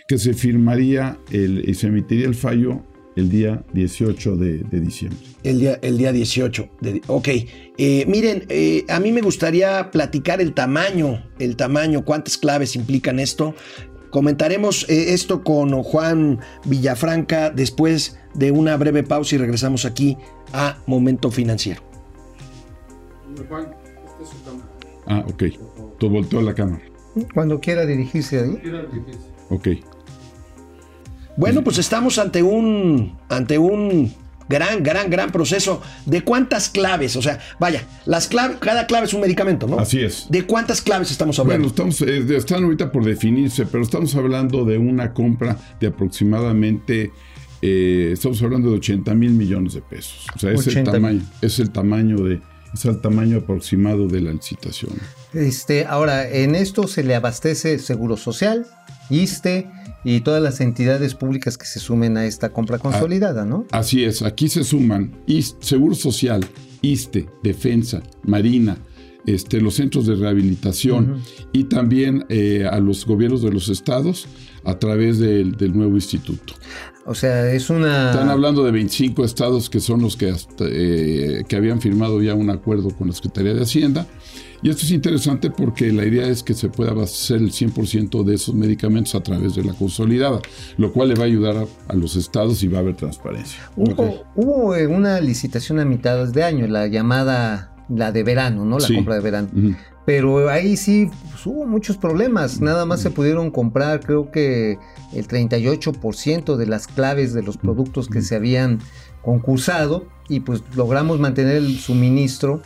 que 0.08 0.18
se 0.18 0.34
firmaría 0.34 1.18
el, 1.32 1.68
y 1.68 1.74
se 1.74 1.88
emitiría 1.88 2.28
el 2.28 2.36
fallo 2.36 2.84
el 3.16 3.30
día 3.30 3.64
18 3.74 4.36
de, 4.36 4.58
de 4.60 4.80
diciembre. 4.82 5.20
El 5.44 5.60
día, 5.60 5.80
el 5.82 5.98
día 5.98 6.12
18. 6.12 6.70
De, 6.82 7.02
ok. 7.08 7.30
Eh, 7.78 8.06
miren, 8.08 8.44
eh, 8.50 8.86
a 8.90 9.00
mí 9.00 9.12
me 9.12 9.22
gustaría 9.22 9.90
platicar 9.90 10.42
el 10.42 10.54
tamaño, 10.54 11.24
el 11.40 11.56
tamaño, 11.56 12.04
cuántas 12.04 12.38
claves 12.38 12.75
implican 12.75 13.20
esto. 13.20 13.56
Comentaremos 14.15 14.88
eh, 14.88 15.13
esto 15.13 15.43
con 15.43 15.84
Juan 15.84 16.39
Villafranca 16.63 17.50
después 17.50 18.17
de 18.34 18.50
una 18.50 18.77
breve 18.77 19.03
pausa 19.03 19.36
y 19.36 19.39
regresamos 19.39 19.84
aquí 19.84 20.17
a 20.53 20.77
Momento 20.88 21.31
Financiero. 21.31 21.81
Ah, 25.05 25.22
ok. 25.27 25.43
Tú 25.98 26.10
volteó 26.10 26.41
la 26.41 26.55
cámara. 26.55 26.81
Cuando 27.34 27.60
quiera 27.60 27.86
dirigirse 27.86 28.39
ahí. 28.39 28.62
Ok. 29.50 29.67
Bueno, 31.36 31.62
pues 31.62 31.77
estamos 31.77 32.17
ante 32.17 32.41
un, 32.41 33.17
ante 33.27 33.57
un 33.57 34.13
gran, 34.50 34.84
gran, 34.84 35.10
gran 35.10 35.32
proceso. 35.32 35.82
¿De 36.06 36.22
cuántas 36.24 36.70
claves? 36.70 37.16
O 37.16 37.22
sea, 37.22 37.40
vaya, 37.60 37.84
las 38.06 38.28
claves, 38.28 38.58
cada 38.60 38.88
clave 38.88 39.06
es 39.06 39.14
un 39.14 39.22
medicamento, 39.22 39.68
¿no? 39.68 39.80
Así 39.80 40.02
es. 40.02 40.28
¿De 40.30 40.46
cuántas 40.46 40.82
claves 40.82 41.12
estamos 41.12 41.38
hablando? 41.40 41.70
Bueno, 41.70 41.92
estamos, 41.92 42.02
eh, 42.02 42.36
están 42.36 42.64
ahorita 42.64 42.92
por 42.92 43.04
definirse, 43.04 43.66
pero 43.66 43.84
estamos 43.84 44.16
hablando 44.16 44.66
de 44.66 44.78
una 44.78 45.14
compra 45.14 45.58
de 45.80 45.88
aproximadamente, 45.88 47.12
eh, 47.62 48.12
estamos 48.14 48.42
hablando 48.42 48.70
de 48.70 48.78
80 48.78 49.14
mil 49.16 49.32
millones 49.32 49.74
de 49.74 49.82
pesos. 49.82 50.25
O 50.36 50.40
sea, 50.40 50.52
es 50.52 50.68
el 50.68 50.72
80 50.72 50.92
tamaño, 50.92 51.22
es 51.42 51.60
el 51.60 51.72
tamaño 51.72 52.18
de, 52.18 52.42
es 52.74 52.86
el 52.86 53.02
tamaño 53.02 53.38
aproximado 53.38 54.08
de 54.08 54.22
la 54.22 54.32
licitación. 54.34 54.92
Este, 55.34 55.86
ahora, 55.86 56.30
en 56.30 56.56
esto 56.56 56.88
se 56.88 57.04
le 57.04 57.16
abastece 57.16 57.80
Seguro 57.80 58.18
Social, 58.18 58.66
ISTE 59.10 59.68
y 60.06 60.22
todas 60.22 60.42
las 60.42 60.62
entidades 60.62 61.16
públicas 61.16 61.58
que 61.58 61.66
se 61.66 61.80
sumen 61.80 62.16
a 62.16 62.26
esta 62.26 62.54
compra 62.54 62.78
consolidada, 62.80 63.44
¿no? 63.44 63.66
Así 63.72 64.06
es, 64.06 64.22
aquí 64.22 64.48
se 64.48 64.64
suman 64.64 65.12
IS- 65.28 65.58
Seguro 65.60 65.96
Social, 65.96 66.46
ISTE, 66.82 67.28
Defensa, 67.44 68.02
Marina, 68.24 68.78
este, 69.26 69.60
los 69.60 69.74
centros 69.74 70.06
de 70.06 70.16
rehabilitación 70.16 71.22
y 71.52 71.64
también 71.66 72.26
eh, 72.30 72.68
a 72.70 72.80
los 72.80 73.06
gobiernos 73.08 73.42
de 73.42 73.52
los 73.52 73.70
estados 73.70 74.28
a 74.65 74.77
través 74.79 75.19
del, 75.19 75.55
del 75.55 75.75
nuevo 75.75 75.95
instituto. 75.95 76.53
O 77.07 77.13
sea, 77.13 77.51
es 77.51 77.69
una... 77.69 78.10
Están 78.10 78.29
hablando 78.29 78.63
de 78.63 78.72
25 78.72 79.24
estados 79.24 79.69
que 79.69 79.79
son 79.79 80.01
los 80.01 80.17
que, 80.17 80.31
hasta, 80.31 80.65
eh, 80.67 81.43
que 81.48 81.55
habían 81.55 81.79
firmado 81.79 82.19
ya 82.22 82.34
un 82.34 82.50
acuerdo 82.50 82.89
con 82.89 83.07
la 83.07 83.13
Secretaría 83.13 83.53
de 83.53 83.62
Hacienda. 83.62 84.07
Y 84.63 84.72
esto 84.72 84.86
es 84.86 84.91
interesante 84.91 85.51
porque 85.51 85.91
la 85.91 86.03
idea 86.03 86.27
es 86.27 86.41
que 86.41 86.55
se 86.55 86.69
pueda 86.69 86.91
abastecer 86.91 87.38
el 87.38 87.51
100% 87.51 88.24
de 88.24 88.34
esos 88.34 88.55
medicamentos 88.55 89.13
a 89.13 89.22
través 89.22 89.53
de 89.53 89.63
la 89.63 89.74
consolidada, 89.74 90.39
lo 90.77 90.91
cual 90.91 91.10
le 91.10 91.15
va 91.15 91.24
a 91.24 91.27
ayudar 91.27 91.57
a, 91.57 91.65
a 91.88 91.95
los 91.95 92.15
estados 92.15 92.63
y 92.63 92.67
va 92.67 92.79
a 92.79 92.81
haber 92.81 92.95
transparencia. 92.95 93.60
Hubo, 93.75 94.25
hubo, 94.34 94.69
una 94.89 95.22
licitación 95.22 95.79
a 95.79 95.86
mitad 95.86 96.27
de 96.27 96.43
año, 96.43 96.65
la 96.65 96.88
llamada, 96.88 97.75
la 97.89 98.12
de 98.12 98.24
verano, 98.24 98.65
¿no? 98.65 98.80
La 98.80 98.88
Sí. 98.88 98.96
compra 98.96 99.15
de 99.15 99.22
verano. 99.22 99.50
Pero 100.06 100.50
ahí 100.50 100.77
sí 100.77 101.10
pues, 101.32 101.46
hubo 101.48 101.65
muchos 101.65 101.98
problemas. 101.98 102.62
Nada 102.62 102.86
más 102.86 103.00
se 103.01 103.10
pudieron 103.10 103.50
comprar, 103.51 104.01
creo 104.01 104.30
que 104.32 104.77
el 105.13 105.27
38% 105.27 106.58
de 106.58 106.68
las 106.68 106.88
claves 106.88 107.34
de 107.34 107.42
los 107.44 107.58
productos 107.58 108.08
que 108.08 108.22
se 108.22 108.36
habían 108.36 108.80
concursado 109.22 110.08
y 110.30 110.42
pues 110.42 110.62
logramos 110.75 111.20
mantener 111.20 111.58
el 111.58 111.80
suministro 111.80 112.62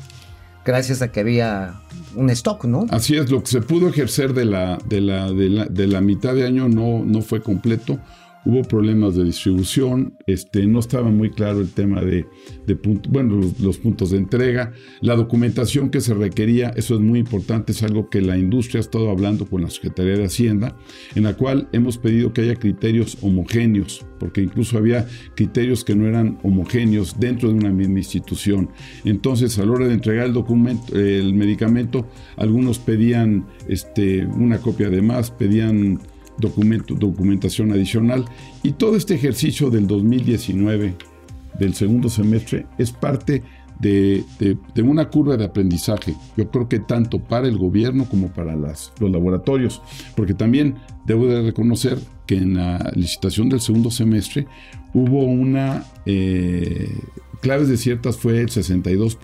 gracias 0.65 1.01
a 1.01 1.11
que 1.11 1.21
había 1.21 1.79
un 2.15 2.29
stock, 2.29 2.65
¿no? 2.65 2.85
Así 2.89 3.15
es, 3.15 3.31
lo 3.31 3.41
que 3.41 3.47
se 3.49 3.61
pudo 3.61 3.87
ejercer 3.87 4.33
de 4.33 4.45
la, 4.45 4.77
de 4.85 5.01
la, 5.01 5.31
de 5.31 5.49
la, 5.49 5.65
de 5.65 5.87
la 5.87 6.01
mitad 6.01 6.35
de 6.35 6.45
año 6.45 6.67
no, 6.67 7.03
no 7.05 7.21
fue 7.21 7.41
completo. 7.41 7.97
Hubo 8.45 8.61
problemas 8.63 9.15
de 9.15 9.25
distribución, 9.25 10.17
este, 10.25 10.65
no 10.65 10.79
estaba 10.79 11.09
muy 11.09 11.29
claro 11.29 11.59
el 11.59 11.69
tema 11.71 12.01
de, 12.01 12.25
de 12.65 12.75
punto- 12.75 13.09
bueno, 13.09 13.41
los, 13.59 13.77
puntos 13.77 14.11
de 14.11 14.17
entrega, 14.17 14.71
la 15.01 15.15
documentación 15.15 15.89
que 15.89 15.99
se 15.99 16.13
requería, 16.13 16.69
eso 16.69 16.95
es 16.95 17.01
muy 17.01 17.19
importante, 17.19 17.73
es 17.73 17.83
algo 17.83 18.09
que 18.09 18.21
la 18.21 18.37
industria 18.37 18.79
ha 18.79 18.81
estado 18.81 19.09
hablando 19.09 19.45
con 19.45 19.61
la 19.61 19.69
Secretaría 19.69 20.17
de 20.17 20.25
Hacienda, 20.25 20.77
en 21.15 21.23
la 21.23 21.35
cual 21.35 21.67
hemos 21.73 21.97
pedido 21.97 22.31
que 22.31 22.41
haya 22.41 22.55
criterios 22.55 23.17
homogéneos, 23.21 24.05
porque 24.19 24.41
incluso 24.41 24.77
había 24.77 25.05
criterios 25.35 25.83
que 25.83 25.95
no 25.95 26.07
eran 26.07 26.39
homogéneos 26.43 27.19
dentro 27.19 27.49
de 27.49 27.55
una 27.55 27.71
misma 27.71 27.99
institución. 27.99 28.69
Entonces, 29.03 29.59
a 29.59 29.65
la 29.65 29.71
hora 29.73 29.87
de 29.87 29.93
entregar 29.93 30.25
el 30.25 30.33
documento, 30.33 30.95
el 30.95 31.33
medicamento, 31.33 32.07
algunos 32.37 32.79
pedían 32.79 33.45
este, 33.67 34.25
una 34.25 34.59
copia 34.59 34.89
de 34.89 35.01
más, 35.01 35.29
pedían 35.29 35.99
documento, 36.39 36.95
documentación 36.95 37.71
adicional, 37.71 38.25
y 38.63 38.71
todo 38.73 38.95
este 38.95 39.15
ejercicio 39.15 39.69
del 39.69 39.87
2019, 39.87 40.95
del 41.59 41.73
segundo 41.73 42.09
semestre, 42.09 42.65
es 42.77 42.91
parte 42.91 43.43
de, 43.79 44.23
de- 44.39 44.57
de 44.75 44.81
una 44.81 45.09
curva 45.09 45.37
de 45.37 45.45
aprendizaje. 45.45 46.13
Yo 46.35 46.49
creo 46.51 46.67
que 46.67 46.79
tanto 46.79 47.19
para 47.19 47.47
el 47.47 47.57
gobierno 47.57 48.05
como 48.05 48.27
para 48.29 48.55
las, 48.55 48.91
los 48.99 49.09
laboratorios, 49.11 49.81
porque 50.15 50.33
también 50.33 50.75
debo 51.05 51.27
de 51.27 51.41
reconocer 51.41 51.97
que 52.27 52.35
en 52.37 52.55
la 52.55 52.91
licitación 52.95 53.49
del 53.49 53.61
segundo 53.61 53.89
semestre 53.91 54.47
hubo 54.93 55.23
una... 55.23 55.83
eh, 56.05 56.89
claves 57.41 57.69
de 57.69 57.77
ciertas 57.77 58.17
fue 58.17 58.41
el 58.41 58.49
62%. 58.49 59.17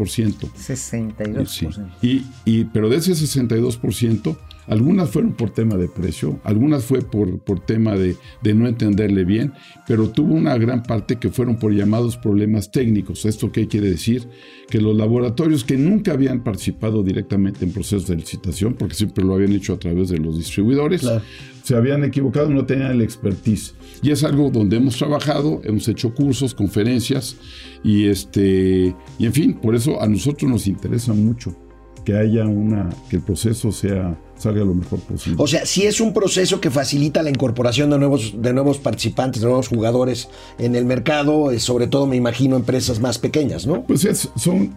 62%. 0.53 1.45
Sí. 1.47 1.67
Y, 2.01 2.25
y- 2.59 2.63
pero 2.65 2.87
de 2.89 2.95
ese 2.95 3.11
62%, 3.11 4.37
algunas 4.67 5.09
fueron 5.09 5.33
por 5.33 5.51
tema 5.51 5.75
de 5.77 5.87
precio, 5.87 6.39
algunas 6.43 6.83
fue 6.85 7.01
por, 7.01 7.39
por 7.39 7.59
tema 7.59 7.95
de, 7.95 8.15
de 8.41 8.53
no 8.53 8.67
entenderle 8.67 9.23
bien, 9.23 9.53
pero 9.87 10.09
tuvo 10.09 10.33
una 10.33 10.57
gran 10.57 10.83
parte 10.83 11.17
que 11.17 11.29
fueron 11.29 11.57
por 11.57 11.73
llamados 11.73 12.17
problemas 12.17 12.71
técnicos. 12.71 13.25
¿Esto 13.25 13.51
qué 13.51 13.67
quiere 13.67 13.89
decir? 13.89 14.27
Que 14.69 14.81
los 14.81 14.95
laboratorios 14.95 15.63
que 15.63 15.77
nunca 15.77 16.13
habían 16.13 16.43
participado 16.43 17.03
directamente 17.03 17.65
en 17.65 17.71
procesos 17.71 18.07
de 18.07 18.15
licitación, 18.15 18.73
porque 18.73 18.95
siempre 18.95 19.23
lo 19.23 19.35
habían 19.35 19.53
hecho 19.53 19.73
a 19.73 19.79
través 19.79 20.09
de 20.09 20.17
los 20.17 20.37
distribuidores, 20.37 21.01
Claro. 21.01 21.21
se 21.63 21.75
habían 21.75 22.03
equivocado, 22.03 22.49
no 22.49 22.65
tenían 22.65 22.91
el 22.91 23.01
expertise. 23.01 23.75
Y 24.01 24.11
es 24.11 24.23
algo 24.23 24.49
donde 24.49 24.77
hemos 24.77 24.97
trabajado, 24.97 25.61
hemos 25.63 25.87
hecho 25.87 26.13
cursos, 26.13 26.53
conferencias 26.53 27.37
y 27.83 28.05
este 28.07 28.95
y 29.17 29.25
en 29.25 29.33
fin, 29.33 29.53
por 29.55 29.75
eso 29.75 30.01
a 30.01 30.07
nosotros 30.07 30.49
nos 30.49 30.67
interesa 30.67 31.13
mucho 31.13 31.55
que 32.05 32.15
haya 32.17 32.45
una 32.45 32.89
que 33.09 33.17
el 33.17 33.21
proceso 33.23 33.71
sea 33.71 34.17
salga 34.37 34.63
lo 34.63 34.73
mejor 34.75 34.99
posible. 34.99 35.37
O 35.41 35.47
sea, 35.47 35.65
sí 35.65 35.83
es 35.83 35.99
un 36.01 36.13
proceso 36.13 36.59
que 36.61 36.69
facilita 36.69 37.23
la 37.23 37.29
incorporación 37.29 37.89
de 37.89 37.97
nuevos, 37.97 38.33
de 38.41 38.53
nuevos 38.53 38.77
participantes, 38.77 39.41
de 39.41 39.47
nuevos 39.47 39.67
jugadores 39.69 40.27
en 40.59 40.75
el 40.75 40.85
mercado, 40.85 41.51
eh, 41.51 41.59
sobre 41.59 41.87
todo 41.87 42.05
me 42.05 42.15
imagino 42.17 42.55
empresas 42.57 42.99
más 42.99 43.17
pequeñas, 43.17 43.65
¿no? 43.65 43.83
Pues 43.83 44.05
es- 44.05 44.29
son, 44.35 44.75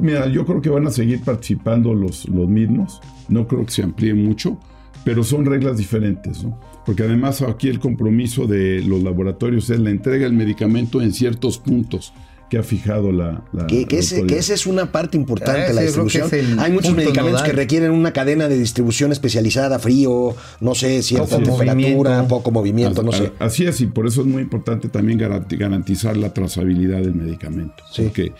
mira, 0.00 0.26
yo 0.28 0.46
creo 0.46 0.60
que 0.62 0.70
van 0.70 0.86
a 0.86 0.90
seguir 0.90 1.20
participando 1.22 1.92
los, 1.92 2.28
los 2.28 2.48
mismos, 2.48 3.00
no 3.28 3.46
creo 3.46 3.64
que 3.66 3.72
se 3.72 3.82
amplíen 3.82 4.24
mucho, 4.24 4.58
pero 5.04 5.24
son 5.24 5.44
reglas 5.44 5.76
diferentes, 5.76 6.44
¿no? 6.44 6.58
Porque 6.86 7.02
además 7.02 7.42
aquí 7.42 7.68
el 7.68 7.78
compromiso 7.80 8.46
de 8.46 8.80
los 8.82 9.02
laboratorios 9.02 9.68
es 9.70 9.80
la 9.80 9.90
entrega 9.90 10.24
del 10.24 10.32
medicamento 10.34 11.02
en 11.02 11.12
ciertos 11.12 11.58
puntos 11.58 12.12
que 12.50 12.58
ha 12.58 12.62
fijado 12.62 13.12
la... 13.12 13.44
la- 13.52 13.66
Que, 13.68 13.86
ese, 13.90 14.26
que 14.26 14.36
esa 14.36 14.52
es 14.54 14.66
una 14.66 14.90
parte 14.92 15.16
importante 15.16 15.60
Ah, 15.62 15.68
de 15.68 15.74
la 15.74 15.82
distribución. 15.82 16.28
Hay 16.58 16.72
muchos 16.72 16.94
medicamentos 16.94 17.40
nodal. 17.40 17.46
que 17.50 17.56
requieren 17.56 17.92
una 17.92 18.12
cadena 18.12 18.48
de 18.48 18.58
distribución 18.58 19.12
especializada, 19.12 19.78
frío, 19.78 20.34
no 20.60 20.74
sé, 20.74 21.02
cierta 21.02 21.36
Poco 21.38 21.42
temperatura, 21.58 21.74
movimiento. 22.10 22.28
poco 22.28 22.50
movimiento, 22.50 23.02
no 23.04 23.12
sé. 23.12 23.32
Así 23.38 23.64
es, 23.66 23.80
y 23.80 23.86
por 23.86 24.06
eso 24.06 24.20
es 24.22 24.26
muy 24.26 24.42
importante 24.42 24.88
también 24.88 25.18
garanti- 25.20 25.56
garantizar 25.56 26.16
la 26.16 26.34
trazabilidad 26.34 26.98
del 27.00 27.14
medicamento. 27.14 27.84
Sí. 27.92 28.02
Porque, 28.02 28.32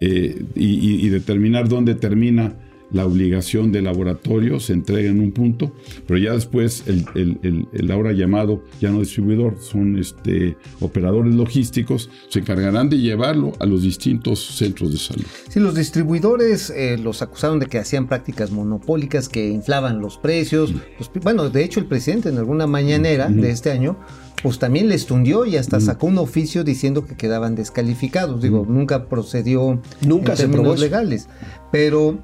eh, 0.00 0.44
y, 0.54 0.66
y- 0.66 1.06
y 1.06 1.08
determinar 1.08 1.68
dónde 1.68 1.94
termina 1.94 2.52
la 2.94 3.04
obligación 3.04 3.70
del 3.72 3.84
laboratorio, 3.84 4.58
se 4.60 4.72
entrega 4.72 5.10
en 5.10 5.20
un 5.20 5.32
punto, 5.32 5.72
pero 6.06 6.18
ya 6.18 6.32
después 6.32 6.84
el, 6.86 7.04
el- 7.14 7.38
el- 7.42 7.68
el 7.72 7.90
ahora 7.90 8.12
llamado, 8.12 8.62
ya 8.80 8.90
no 8.90 9.00
distribuidor, 9.00 9.58
son 9.60 9.98
este, 9.98 10.56
operadores 10.80 11.34
logísticos, 11.34 12.08
se 12.30 12.38
encargarán 12.38 12.88
de 12.88 12.98
llevarlo 12.98 13.52
a 13.60 13.66
los 13.66 13.82
distintos 13.82 14.38
centros 14.56 14.92
de 14.92 14.98
salud. 14.98 15.24
Sí, 15.50 15.60
los 15.60 15.74
distribuidores 15.74 16.70
eh, 16.70 16.96
los 16.96 17.20
acusaron 17.20 17.58
de 17.58 17.66
que 17.66 17.78
hacían 17.78 18.06
prácticas 18.06 18.50
monopólicas, 18.50 19.28
que 19.28 19.48
inflaban 19.50 20.00
los 20.00 20.16
precios. 20.16 20.72
Los 20.98 21.08
pri- 21.08 21.20
bueno, 21.22 21.50
de 21.50 21.64
hecho 21.64 21.80
el 21.80 21.86
presidente 21.86 22.28
en 22.28 22.38
alguna 22.38 22.66
mañanera 22.66 23.28
de 23.28 23.50
este 23.50 23.70
año, 23.72 23.98
pues 24.42 24.58
también 24.58 24.88
les 24.88 25.06
tundió 25.06 25.46
y 25.46 25.56
hasta 25.56 25.80
sacó 25.80 26.06
un 26.06 26.18
oficio 26.18 26.62
diciendo 26.64 27.04
que 27.06 27.16
quedaban 27.16 27.54
descalificados. 27.56 28.40
Digo, 28.42 28.64
nunca 28.68 29.06
procedió 29.08 29.80
Nunca 30.06 30.32
en 30.32 30.38
se 30.38 30.44
probó 30.44 30.74
términos 30.74 30.74
eso. 30.76 30.84
legales. 30.84 31.28
Pero 31.72 32.18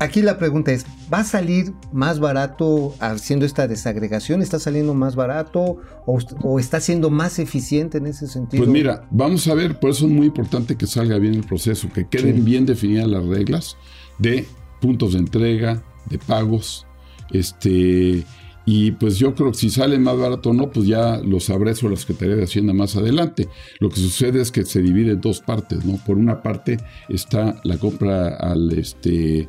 aquí 0.00 0.22
la 0.22 0.38
pregunta 0.38 0.72
es, 0.72 0.84
¿va 1.12 1.18
a 1.18 1.24
salir 1.24 1.72
más 1.92 2.18
barato 2.18 2.94
haciendo 2.98 3.46
esta 3.46 3.68
desagregación? 3.68 4.42
¿Está 4.42 4.58
saliendo 4.58 4.94
más 4.94 5.14
barato 5.14 5.76
o, 6.06 6.18
o 6.42 6.58
está 6.58 6.80
siendo 6.80 7.10
más 7.10 7.38
eficiente 7.38 7.98
en 7.98 8.06
ese 8.06 8.26
sentido? 8.26 8.64
Pues 8.64 8.72
mira, 8.72 9.06
vamos 9.10 9.46
a 9.46 9.54
ver, 9.54 9.78
por 9.78 9.90
eso 9.90 10.06
es 10.06 10.12
muy 10.12 10.26
importante 10.26 10.76
que 10.76 10.86
salga 10.88 11.18
bien 11.18 11.34
el 11.34 11.44
proceso, 11.44 11.88
que 11.92 12.08
queden 12.08 12.44
bien 12.44 12.66
definidas 12.66 13.06
las 13.06 13.24
reglas 13.24 13.76
de 14.18 14.46
puntos 14.80 15.12
de 15.12 15.20
entrega, 15.20 15.82
de 16.08 16.18
pagos, 16.18 16.86
este, 17.30 18.24
y, 18.66 18.90
Y 18.90 18.92
pues 18.92 19.18
yo 19.18 19.34
creo 19.34 19.50
que 19.50 19.58
si 19.58 19.68
sale 19.68 19.98
más 19.98 20.16
barato 20.16 20.50
o 20.50 20.52
no, 20.52 20.70
pues 20.70 20.86
ya 20.86 21.18
lo 21.18 21.40
sabré 21.40 21.74
sobre 21.74 21.94
la 21.94 22.00
Secretaría 22.00 22.36
de 22.36 22.44
Hacienda 22.44 22.72
más 22.72 22.94
adelante. 22.94 23.48
Lo 23.80 23.88
que 23.88 23.96
sucede 23.96 24.40
es 24.40 24.52
que 24.52 24.64
se 24.64 24.80
divide 24.80 25.12
en 25.12 25.20
dos 25.20 25.40
partes, 25.40 25.84
¿no? 25.84 25.96
Por 26.06 26.18
una 26.18 26.40
parte 26.40 26.78
está 27.08 27.60
la 27.64 27.78
compra 27.78 28.36
al, 28.36 28.70
este, 28.78 29.48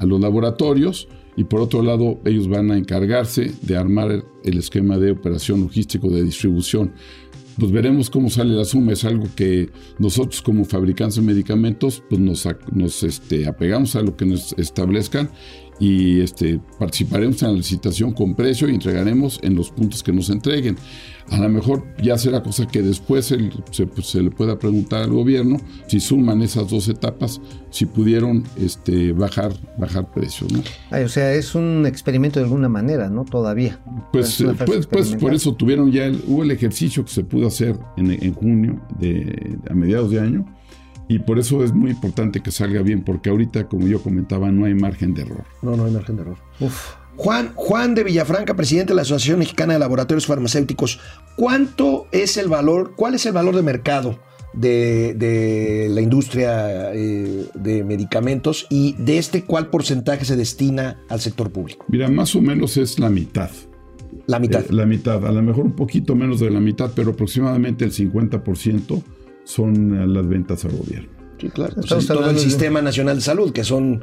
a 0.00 0.06
los 0.06 0.20
laboratorios 0.20 1.06
y 1.36 1.44
por 1.44 1.60
otro 1.60 1.82
lado 1.82 2.18
ellos 2.24 2.48
van 2.48 2.70
a 2.72 2.76
encargarse 2.76 3.52
de 3.62 3.76
armar 3.76 4.24
el, 4.42 4.58
esquema 4.58 4.98
de 4.98 5.12
operación 5.12 5.60
logístico 5.60 6.08
de 6.08 6.24
distribución 6.24 6.92
pues 7.58 7.72
veremos 7.72 8.08
cómo 8.08 8.30
sale 8.30 8.54
la 8.54 8.64
suma. 8.64 8.92
Es 8.92 9.04
algo 9.04 9.26
que 9.36 9.68
nosotros 9.98 10.40
como 10.40 10.64
fabricantes 10.64 11.16
de 11.16 11.22
medicamentos 11.22 12.02
pues 12.08 12.18
nos, 12.18 12.48
nos 12.72 13.02
este, 13.02 13.46
apegamos 13.46 13.96
a 13.96 14.02
lo 14.02 14.16
que 14.16 14.24
nos 14.24 14.54
establezcan 14.54 15.30
y 15.80 16.20
este, 16.20 16.60
participaremos 16.78 17.42
en 17.42 17.48
la 17.48 17.54
licitación 17.54 18.12
con 18.12 18.34
precio 18.34 18.68
y 18.68 18.74
entregaremos 18.74 19.40
en 19.42 19.54
los 19.56 19.70
puntos 19.70 20.02
que 20.02 20.12
nos 20.12 20.28
entreguen. 20.28 20.76
A 21.30 21.38
lo 21.38 21.48
mejor 21.48 21.84
ya 22.02 22.18
será 22.18 22.42
cosa 22.42 22.66
que 22.66 22.82
después 22.82 23.26
se, 23.26 23.38
pues, 23.38 24.06
se, 24.06 24.22
le 24.22 24.30
pueda 24.30 24.58
preguntar 24.58 25.02
al 25.04 25.10
gobierno 25.10 25.58
si 25.86 26.00
suman 26.00 26.42
esas 26.42 26.68
dos 26.68 26.88
etapas, 26.88 27.40
si 27.70 27.86
pudieron 27.86 28.44
este, 28.58 29.12
bajar, 29.12 29.52
bajar 29.78 30.10
precios. 30.12 30.52
¿no? 30.52 30.60
o 30.90 31.08
sea, 31.08 31.32
es 31.32 31.54
un 31.54 31.86
experimento 31.86 32.40
de 32.40 32.44
alguna 32.44 32.68
manera, 32.68 33.08
¿no? 33.08 33.24
Todavía. 33.24 33.80
Pues, 34.12 34.44
pues, 34.66 34.86
pues, 34.86 35.14
por 35.16 35.32
eso 35.32 35.54
tuvieron 35.54 35.90
ya, 35.90 36.04
el, 36.04 36.22
hubo 36.26 36.42
el 36.42 36.50
ejercicio 36.50 37.04
que 37.04 37.10
se 37.12 37.24
pudo 37.24 37.46
hacer 37.46 37.78
en, 37.96 38.10
en 38.10 38.34
junio, 38.34 38.80
de, 38.98 39.56
a 39.70 39.74
mediados 39.74 40.10
de 40.10 40.20
año, 40.20 40.46
y 41.10 41.18
por 41.18 41.40
eso 41.40 41.64
es 41.64 41.74
muy 41.74 41.90
importante 41.90 42.40
que 42.40 42.52
salga 42.52 42.82
bien, 42.82 43.02
porque 43.02 43.30
ahorita, 43.30 43.66
como 43.66 43.88
yo 43.88 44.00
comentaba, 44.00 44.52
no 44.52 44.66
hay 44.66 44.74
margen 44.74 45.12
de 45.12 45.22
error. 45.22 45.42
No, 45.60 45.76
no 45.76 45.86
hay 45.86 45.90
margen 45.90 46.14
de 46.14 46.22
error. 46.22 46.36
Uf. 46.60 46.92
Juan, 47.16 47.50
Juan 47.56 47.96
de 47.96 48.04
Villafranca, 48.04 48.54
presidente 48.54 48.92
de 48.92 48.94
la 48.94 49.02
Asociación 49.02 49.40
Mexicana 49.40 49.72
de 49.72 49.80
Laboratorios 49.80 50.26
Farmacéuticos. 50.26 51.00
¿Cuánto 51.34 52.06
es 52.12 52.36
el 52.36 52.48
valor, 52.48 52.92
cuál 52.94 53.16
es 53.16 53.26
el 53.26 53.32
valor 53.32 53.56
de 53.56 53.62
mercado 53.62 54.20
de, 54.52 55.88
la 55.90 56.00
industria 56.00 56.94
eh, 56.94 57.44
de 57.54 57.82
medicamentos 57.82 58.68
y 58.70 58.92
de 58.92 59.18
este 59.18 59.42
cuál 59.42 59.66
porcentaje 59.66 60.24
se 60.24 60.36
destina 60.36 61.00
al 61.08 61.18
sector 61.18 61.50
público? 61.50 61.86
Mira, 61.88 62.06
más 62.06 62.36
o 62.36 62.40
menos 62.40 62.76
es 62.76 63.00
la 63.00 63.10
mitad. 63.10 63.50
La 64.28 64.38
mitad. 64.38 64.60
Eh, 64.60 64.72
la 64.72 64.86
mitad, 64.86 65.26
a 65.26 65.32
lo 65.32 65.42
mejor 65.42 65.64
un 65.64 65.72
poquito 65.72 66.14
menos 66.14 66.38
de 66.38 66.50
la 66.50 66.60
mitad, 66.60 66.92
pero 66.94 67.10
aproximadamente 67.10 67.84
el 67.84 67.90
50% 67.90 69.02
son 69.50 70.14
las 70.14 70.28
ventas 70.28 70.64
al 70.64 70.72
gobierno. 70.76 71.10
Sí, 71.40 71.48
claro. 71.48 71.74
Todo 71.82 72.30
el 72.30 72.38
Sistema 72.38 72.82
Nacional 72.82 73.16
de 73.16 73.22
Salud, 73.22 73.52
que 73.52 73.64
son 73.64 74.02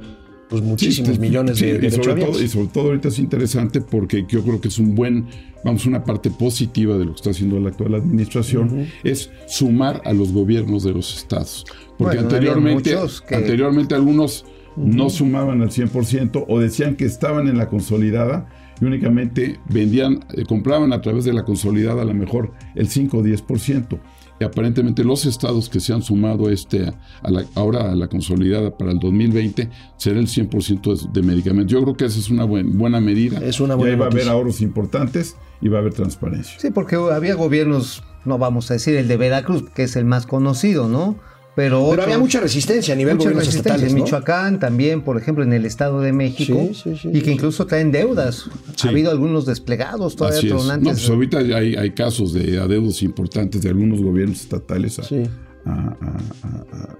pues 0.50 0.62
muchísimos 0.62 1.20
millones 1.20 1.60
de, 1.60 1.86
y 1.86 1.92
sobre, 1.92 2.22
todo, 2.24 2.42
y 2.42 2.48
sobre 2.48 2.68
todo 2.68 2.86
ahorita 2.86 3.10
es 3.10 3.20
interesante 3.20 3.82
porque 3.82 4.26
yo 4.30 4.44
creo 4.44 4.62
que 4.62 4.70
es 4.70 4.80
un 4.80 4.96
buen, 4.96 5.28
vamos, 5.64 5.86
una 5.86 6.04
parte 6.04 6.30
positiva 6.30 6.98
de 6.98 7.06
lo 7.06 7.12
que 7.12 7.18
está 7.18 7.32
haciendo 7.32 7.60
la 7.60 7.70
actual 7.70 7.96
administración, 7.96 8.88
es 9.04 9.30
sumar 9.48 10.02
a 10.06 10.14
los 10.14 10.32
gobiernos 10.32 10.84
de 10.84 10.94
los 10.94 11.18
estados. 11.18 11.66
Porque 11.98 12.20
anteriormente, 12.20 12.96
anteriormente 13.30 13.94
algunos 13.94 14.46
no 14.78 15.10
sumaban 15.10 15.62
al 15.62 15.70
100% 15.70 16.46
o 16.48 16.60
decían 16.60 16.96
que 16.96 17.06
estaban 17.06 17.48
en 17.48 17.58
la 17.58 17.68
consolidada 17.68 18.48
y 18.80 18.86
únicamente 18.86 19.60
vendían, 19.70 20.20
eh, 20.34 20.44
compraban 20.48 20.94
a 20.94 21.02
través 21.02 21.26
de 21.26 21.34
la 21.34 21.44
consolidada 21.44 22.04
a 22.04 22.06
lo 22.06 22.14
mejor 22.14 22.54
el 22.76 22.88
5 22.88 23.18
o 23.18 23.24
10% 23.24 24.00
y 24.40 24.44
aparentemente 24.44 25.04
los 25.04 25.26
estados 25.26 25.70
que 25.70 25.80
se 25.80 25.94
han 25.94 26.02
sumado 26.02 26.50
este, 26.50 26.94
a 27.24 27.32
la, 27.32 27.46
ahora 27.56 27.92
a 27.92 27.96
la 27.96 28.08
consolidada 28.08 28.78
para 28.78 28.92
el 28.92 29.00
2020 29.00 29.70
será 29.98 30.20
el 30.20 30.28
100% 30.28 31.12
de, 31.12 31.22
medicamentos. 31.22 31.72
Yo 31.72 31.82
creo 31.84 31.96
que 31.96 32.06
esa 32.06 32.20
es 32.20 32.30
una 32.30 32.44
buena 32.46 33.00
medida. 33.00 33.40
Es 33.40 33.60
una 33.60 33.76
buena 33.76 33.92
y 33.92 33.94
ahí 33.94 34.00
va 34.00 34.06
a 34.06 34.10
haber 34.10 34.30
ahorros 34.30 34.62
importantes 34.62 35.36
y 35.62 35.70
va 35.70 35.78
a 35.78 35.82
haber 35.82 35.94
transparencia. 35.94 36.60
Sí, 36.60 36.72
porque 36.72 36.96
había 36.96 37.36
gobiernos, 37.36 38.04
no 38.26 38.38
vamos 38.38 38.70
a 38.72 38.76
decir 38.76 38.96
el 38.96 39.08
de 39.08 39.18
Veracruz, 39.18 39.64
que 39.74 39.84
es 39.84 39.96
el 39.96 40.06
más 40.06 40.26
conocido, 40.26 40.88
¿no? 40.88 41.16
Pero, 41.58 41.92
había 42.00 42.20
mucha 42.20 42.40
resistencia 42.40 42.94
a 42.94 42.98
nivel 42.98 43.16
mucha 43.16 43.32
resistencia. 43.32 43.88
En 43.88 43.96
Michoacán 43.96 44.60
también, 44.60 45.02
por 45.02 45.18
ejemplo, 45.18 45.44
en 45.44 45.54
el 45.54 45.66
Estado 45.66 46.02
de 46.02 46.14
México, 46.14 46.70
y 47.12 47.22
que 47.22 47.32
incluso 47.32 47.66
traen 47.66 47.92
deudas. 47.92 48.46
Ha 48.84 48.90
habido 48.90 49.10
algunos 49.10 49.48
desplegados 49.48 50.16
todavía 50.16 50.40
tronantes. 50.40 50.86
No, 50.86 50.92
pues 50.92 51.10
ahorita 51.10 51.40
hay, 51.40 51.74
hay, 51.74 51.90
casos 51.96 52.32
de 52.34 52.60
adeudos 52.60 53.02
importantes 53.02 53.64
de 53.64 53.70
algunos 53.70 54.04
gobiernos 54.04 54.40
estatales 54.40 55.00
a, 55.00 55.98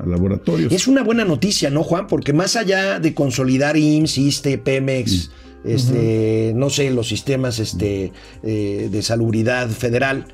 laboratorios. 0.04 0.74
Es 0.74 0.88
una 0.88 1.04
buena 1.04 1.24
noticia, 1.24 1.70
¿no, 1.70 1.84
Juan? 1.84 2.08
Porque 2.08 2.34
más 2.34 2.56
allá 2.56 3.00
de 3.00 3.14
consolidar 3.14 3.78
IMSS, 3.78 4.18
ISTE, 4.18 4.58
Pemex, 4.58 5.30
mm. 5.64 5.70
este, 5.70 6.54
no 6.56 6.72
sé, 6.72 6.90
los 6.90 7.08
sistemas 7.08 7.60
este, 7.60 8.12
eh, 8.42 8.90
de 8.92 9.02
salubridad 9.04 9.70
federal 9.70 10.26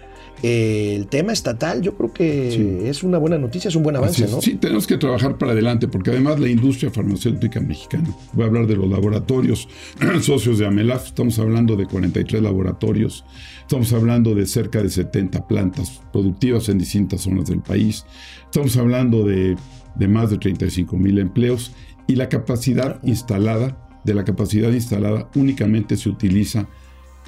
eh, 0.46 0.96
el 0.98 1.08
tema 1.08 1.32
estatal, 1.32 1.82
yo 1.82 1.96
creo 1.96 2.12
que 2.12 2.90
es 2.90 3.02
una 3.02 3.18
buena 3.18 3.38
noticia, 3.38 3.70
es 3.70 3.78
un 3.78 3.84
buen 3.84 3.96
avance, 3.96 4.28
¿no? 4.28 4.42
Sí, 4.42 4.56
tenemos 4.56 4.86
que 4.86 4.98
trabajar 4.98 5.38
para 5.38 5.54
adelante, 5.54 5.88
porque 5.88 6.10
además 6.10 6.38
la 6.38 6.50
industria 6.50 6.92
farmacéutica 6.92 7.62
mexicana, 7.62 8.14
voy 8.34 8.44
a 8.44 8.48
hablar 8.48 8.68
de 8.68 8.76
los 8.76 8.90
laboratorios 8.90 9.70
socios 10.22 10.60
de 10.60 10.66
Amelaf, 10.66 11.06
estamos 11.06 11.40
hablando 11.40 11.78
de 11.78 11.86
43 11.86 12.44
laboratorios, 12.44 13.24
estamos 13.62 13.94
hablando 13.94 14.36
de 14.36 14.46
cerca 14.46 14.84
de 14.84 14.90
70 14.90 15.48
plantas 15.48 16.02
productivas 16.12 16.68
en 16.68 16.78
distintas 16.78 17.22
zonas 17.22 17.46
del 17.46 17.62
país, 17.62 18.06
estamos 18.44 18.76
hablando 18.76 19.24
de, 19.24 19.56
de 19.96 20.08
más 20.10 20.30
de 20.30 20.40
35 20.40 20.98
mil 20.98 21.20
empleos 21.20 21.72
y 22.06 22.18
la 22.18 22.28
capacidad 22.28 23.00
instalada, 23.04 23.78
de 24.04 24.14
la 24.14 24.26
capacidad 24.26 24.74
instalada 24.74 25.30
únicamente 25.36 25.96
se 25.96 26.10
utiliza 26.10 26.68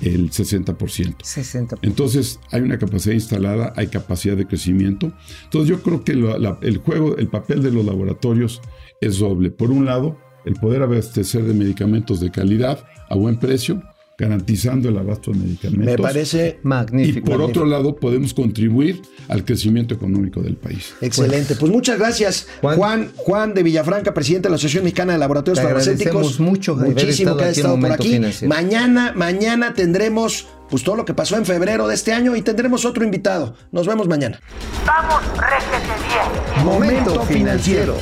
el 0.02 0.30
60%. 0.32 0.76
60%. 1.18 1.80
Entonces 1.82 2.40
hay 2.52 2.62
una 2.62 2.78
capacidad 2.78 3.14
instalada, 3.14 3.74
hay 3.76 3.88
capacidad 3.88 4.36
de 4.36 4.48
crecimiento. 4.48 5.14
Entonces 5.44 5.70
yo 5.70 5.82
creo 5.82 6.04
que 6.04 6.12
el 6.12 6.78
juego, 6.78 7.18
el 7.18 7.28
papel 7.28 7.64
de 7.64 7.72
los 7.72 7.86
laboratorios 7.86 8.62
es 9.02 9.20
doble. 9.20 9.52
Por 9.52 9.72
un 9.72 9.86
lado, 9.86 10.18
el 10.46 10.56
poder 10.56 10.84
abastecer 10.84 11.44
de 11.44 11.54
medicamentos 11.54 12.20
de 12.20 12.32
calidad 12.32 12.86
a 13.10 13.16
buen 13.16 13.38
precio 13.38 13.82
garantizando 14.18 14.90
el 14.90 14.98
abasto 14.98 15.32
de 15.32 15.40
medicamentos. 15.40 15.86
Me 15.86 15.98
parece 15.98 16.60
magnífico. 16.64 17.20
Y 17.20 17.22
por 17.22 17.42
otro 17.42 17.66
lado, 17.66 17.96
podemos 17.96 18.34
contribuir 18.34 19.02
al 19.28 19.44
crecimiento 19.44 19.94
económico 19.94 20.42
del 20.42 20.56
país. 20.56 20.94
Excelente. 21.02 21.56
Pues, 21.56 21.72
muchas 21.72 22.00
gracias, 22.00 22.48
Juan. 22.62 23.12
Juan. 23.16 23.54
de 23.54 23.64
Villafranca, 23.64 24.14
presidente 24.14 24.48
de 24.48 24.52
la 24.52 24.56
Asociación 24.56 24.84
Mexicana 24.84 25.14
de 25.14 25.20
Laboratorios 25.20 25.64
Farmacéuticos. 25.64 26.40
mucho 26.40 26.76
Muchísimo 26.76 27.36
que 27.36 27.44
ha 27.46 27.50
estado 27.50 27.80
por 27.80 27.92
aquí. 27.92 28.20
Mañana, 28.48 29.14
mañana 29.16 29.74
tendremos 29.74 30.48
pues 30.70 30.84
todo 30.84 30.96
lo 30.96 31.06
que 31.06 31.14
pasó 31.14 31.38
en 31.38 31.46
febrero 31.46 31.88
de 31.88 31.96
este 31.96 32.12
año 32.12 32.36
y 32.36 32.42
tendremos 32.42 32.86
otro 32.86 33.04
invitado. 33.04 33.56
Nos 33.72 33.86
vemos 33.88 34.08
mañana. 34.08 34.40
Vamos, 34.86 35.22
réjete 35.38 35.94
bien. 36.08 36.66
Momento 36.66 37.22
financiero. 37.22 37.98